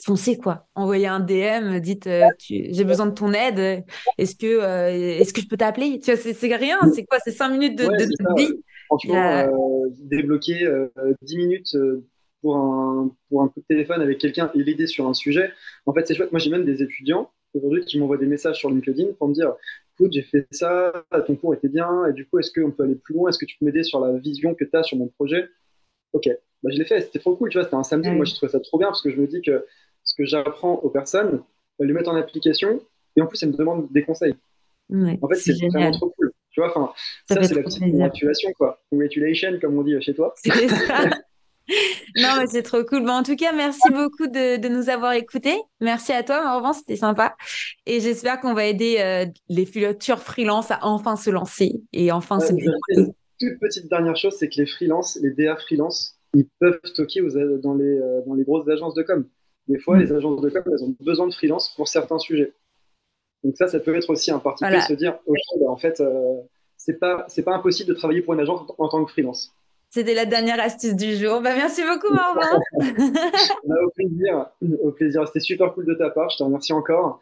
foncez 0.04 0.38
quoi. 0.38 0.68
Envoyez 0.76 1.08
un 1.08 1.20
DM, 1.20 1.80
dites 1.80 2.08
euh, 2.08 2.28
j'ai 2.40 2.84
besoin 2.84 3.08
de 3.08 3.14
ton 3.14 3.34
aide. 3.34 3.84
Est-ce 4.18 4.36
que, 4.36 4.46
euh, 4.48 4.90
est-ce 5.20 5.34
que 5.34 5.42
je 5.42 5.48
peux 5.48 5.58
t'appeler? 5.58 6.00
Tu 6.00 6.12
vois, 6.14 6.18
c'est 6.22 6.56
rien. 6.56 6.78
C'est 6.94 7.06
quoi? 7.06 7.20
C'est 7.24 7.32
cinq 7.32 7.50
minutes 7.50 7.78
de, 7.78 7.86
Ouais, 7.86 7.98
de 7.98 8.42
vie. 8.42 8.64
Franchement, 8.88 9.16
Euh, 9.16 9.90
débloquer 10.00 10.68
10 11.22 11.38
minutes 11.38 11.78
pour 12.42 12.56
un, 12.58 13.12
pour 13.30 13.42
un 13.44 13.48
coup 13.48 13.60
de 13.62 13.66
téléphone 13.68 14.02
avec 14.02 14.18
quelqu'un 14.18 14.52
et 14.56 14.64
l'aider 14.64 14.88
sur 14.88 15.08
un 15.08 15.14
sujet, 15.14 15.52
en 15.86 15.94
fait, 15.94 16.08
c'est 16.08 16.16
chouette. 16.16 16.32
Moi, 16.32 16.40
j'ai 16.40 16.50
même 16.50 16.66
des 16.66 16.82
étudiants 16.82 17.32
aujourd'hui 17.54 17.86
qui 17.86 18.00
m'envoient 18.00 18.18
des 18.18 18.26
messages 18.26 18.58
sur 18.58 18.70
LinkedIn 18.70 19.14
pour 19.18 19.28
me 19.28 19.34
dire 19.34 19.54
Écoute, 20.00 20.14
j'ai 20.14 20.24
fait 20.24 20.48
ça, 20.52 20.92
ton 21.28 21.36
cours 21.36 21.54
était 21.54 21.70
bien, 21.70 22.06
et 22.08 22.14
du 22.14 22.28
coup, 22.28 22.40
est-ce 22.40 22.52
qu'on 22.52 22.72
peut 22.72 22.84
aller 22.84 22.96
plus 22.96 23.14
loin? 23.14 23.30
Est-ce 23.30 23.38
que 23.38 23.46
tu 23.46 23.58
peux 23.60 23.66
m'aider 23.66 23.84
sur 23.84 24.00
la 24.00 24.18
vision 24.18 24.56
que 24.56 24.64
tu 24.66 24.76
as 24.76 24.84
sur 24.84 24.98
mon 24.98 25.08
projet? 25.08 25.48
Ok, 26.14 26.30
bah, 26.64 26.70
je 26.74 26.78
l'ai 26.78 26.86
fait, 26.86 27.02
c'était 27.02 27.20
trop 27.20 27.36
cool, 27.36 27.50
tu 27.50 27.58
vois, 27.58 27.66
c'était 27.66 27.76
un 27.76 27.84
samedi. 27.84 28.10
Moi, 28.10 28.26
j'ai 28.26 28.36
trouvé 28.36 28.52
ça 28.52 28.60
trop 28.60 28.78
bien 28.80 28.88
parce 28.90 29.02
que 29.02 29.12
je 29.12 29.18
me 29.18 29.28
dis 29.28 29.42
que 29.42 29.66
ce 30.12 30.16
que 30.22 30.26
j'apprends 30.26 30.76
aux 30.76 30.90
personnes, 30.90 31.42
elles 31.80 31.88
le 31.88 31.94
mettent 31.94 32.08
en 32.10 32.16
application 32.16 32.82
et 33.16 33.22
en 33.22 33.28
plus, 33.28 33.42
elles 33.44 33.50
me 33.52 33.56
demandent 33.58 33.88
des 33.92 34.04
conseils. 34.04 34.36
ouais, 34.90 35.18
En 35.22 35.28
fait, 35.30 35.36
c'est 35.36 35.54
vraiment 35.70 35.92
trop 35.92 36.10
cool. 36.18 36.32
Tu 36.52 36.60
vois, 36.60 36.70
enfin, 36.70 36.92
Ça 37.30 37.42
c'est 37.44 37.56
la 37.56 37.64
petite 37.64 37.80
congratulation, 37.80 38.52
quoi. 38.58 38.82
Congratulations, 38.90 39.58
comme 39.62 39.78
on 39.78 39.84
dit 39.84 39.96
chez 40.02 40.14
toi. 40.14 40.34
C'est 40.38 40.68
ça. 40.68 41.10
Non, 42.18 42.30
mais 42.40 42.48
c'est 42.48 42.64
trop 42.64 42.84
cool. 42.84 43.06
Bon, 43.06 43.12
en 43.14 43.24
tout 43.24 43.36
cas, 43.38 43.54
merci 43.54 43.90
beaucoup 43.92 44.28
de, 44.28 44.58
de 44.58 44.68
nous 44.68 44.90
avoir 44.90 45.14
écoutés. 45.14 45.56
Merci 45.80 46.12
à 46.12 46.22
toi, 46.24 46.44
Morvan, 46.44 46.74
c'était 46.74 46.98
sympa. 46.98 47.36
Et 47.86 48.02
j'espère 48.02 48.42
qu'on 48.42 48.54
va 48.54 48.66
aider 48.66 48.98
euh, 49.00 49.26
les 49.48 49.66
futurs 49.66 50.20
freelances 50.20 50.72
à 50.72 50.80
enfin 50.82 51.16
se 51.16 51.30
lancer 51.30 51.82
et 51.94 52.12
enfin 52.12 52.40
Ouais, 52.40 52.48
se 52.48 52.52
une 52.54 53.14
toute 53.40 53.60
petite 53.62 53.90
dernière 53.90 54.18
chose, 54.18 54.36
c'est 54.38 54.50
que 54.50 54.56
les 54.58 54.66
freelances, 54.66 55.18
les 55.22 55.32
DA 55.32 55.56
freelance, 55.56 56.18
ils 56.34 56.48
peuvent 56.60 56.80
stocker 56.84 57.22
aux- 57.22 57.58
dans, 57.60 57.76
les, 57.76 57.86
euh, 57.86 58.22
dans 58.26 58.34
les 58.34 58.44
grosses 58.44 58.68
agences 58.68 58.96
de 58.96 59.04
com. 59.04 59.26
Des 59.68 59.80
fois, 59.80 59.98
Mm. 59.98 60.02
les 60.02 60.12
agences 60.14 60.42
de 60.42 60.50
com, 60.50 60.64
elles 60.66 60.84
ont 60.84 60.96
besoin 61.00 61.28
de 61.28 61.34
freelance 61.34 61.70
pour 61.76 61.88
certains 61.88 62.18
sujets. 62.20 62.54
Donc 63.44 63.56
ça, 63.58 63.68
ça 63.68 63.80
peut 63.80 63.96
être 63.96 64.10
aussi 64.10 64.32
un 64.32 64.40
parti 64.40 64.64
Voilà. 64.64 64.82
se 64.82 64.94
dire, 64.94 65.18
ok, 65.26 65.38
bah, 65.60 65.70
en 65.70 65.78
fait, 65.78 66.00
euh, 66.00 66.34
c'est 66.78 67.00
pas, 67.00 67.26
c'est 67.28 67.44
pas 67.44 67.54
impossible 67.56 67.90
de 67.90 67.94
travailler 67.96 68.22
pour 68.22 68.34
une 68.34 68.40
agence 68.40 68.62
en, 68.78 68.84
en 68.86 68.90
tant 68.90 69.04
que 69.06 69.12
freelance. 69.12 69.54
C'était 69.90 70.14
la 70.14 70.26
dernière 70.26 70.60
astuce 70.60 70.96
du 70.96 71.16
jour. 71.18 71.42
Bah, 71.42 71.54
merci 71.56 71.82
beaucoup, 71.84 72.14
Morvan. 72.14 72.60
Bah, 73.66 73.76
au 73.86 73.90
plaisir, 73.92 74.46
au 74.82 74.92
plaisir. 74.92 75.28
C'était 75.28 75.40
super 75.42 75.74
cool 75.74 75.86
de 75.86 75.94
ta 75.96 76.10
part. 76.10 76.30
Je 76.30 76.38
te 76.38 76.44
remercie 76.44 76.72
encore. 76.74 77.20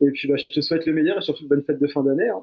Et 0.00 0.10
puis, 0.10 0.28
bah, 0.28 0.36
je 0.36 0.44
te 0.44 0.60
souhaite 0.60 0.86
le 0.86 0.92
meilleur 0.92 1.18
et 1.18 1.22
surtout 1.22 1.46
bonne 1.48 1.62
fête 1.64 1.80
de 1.80 1.86
fin 1.88 2.02
d'année. 2.02 2.28
hein. 2.28 2.42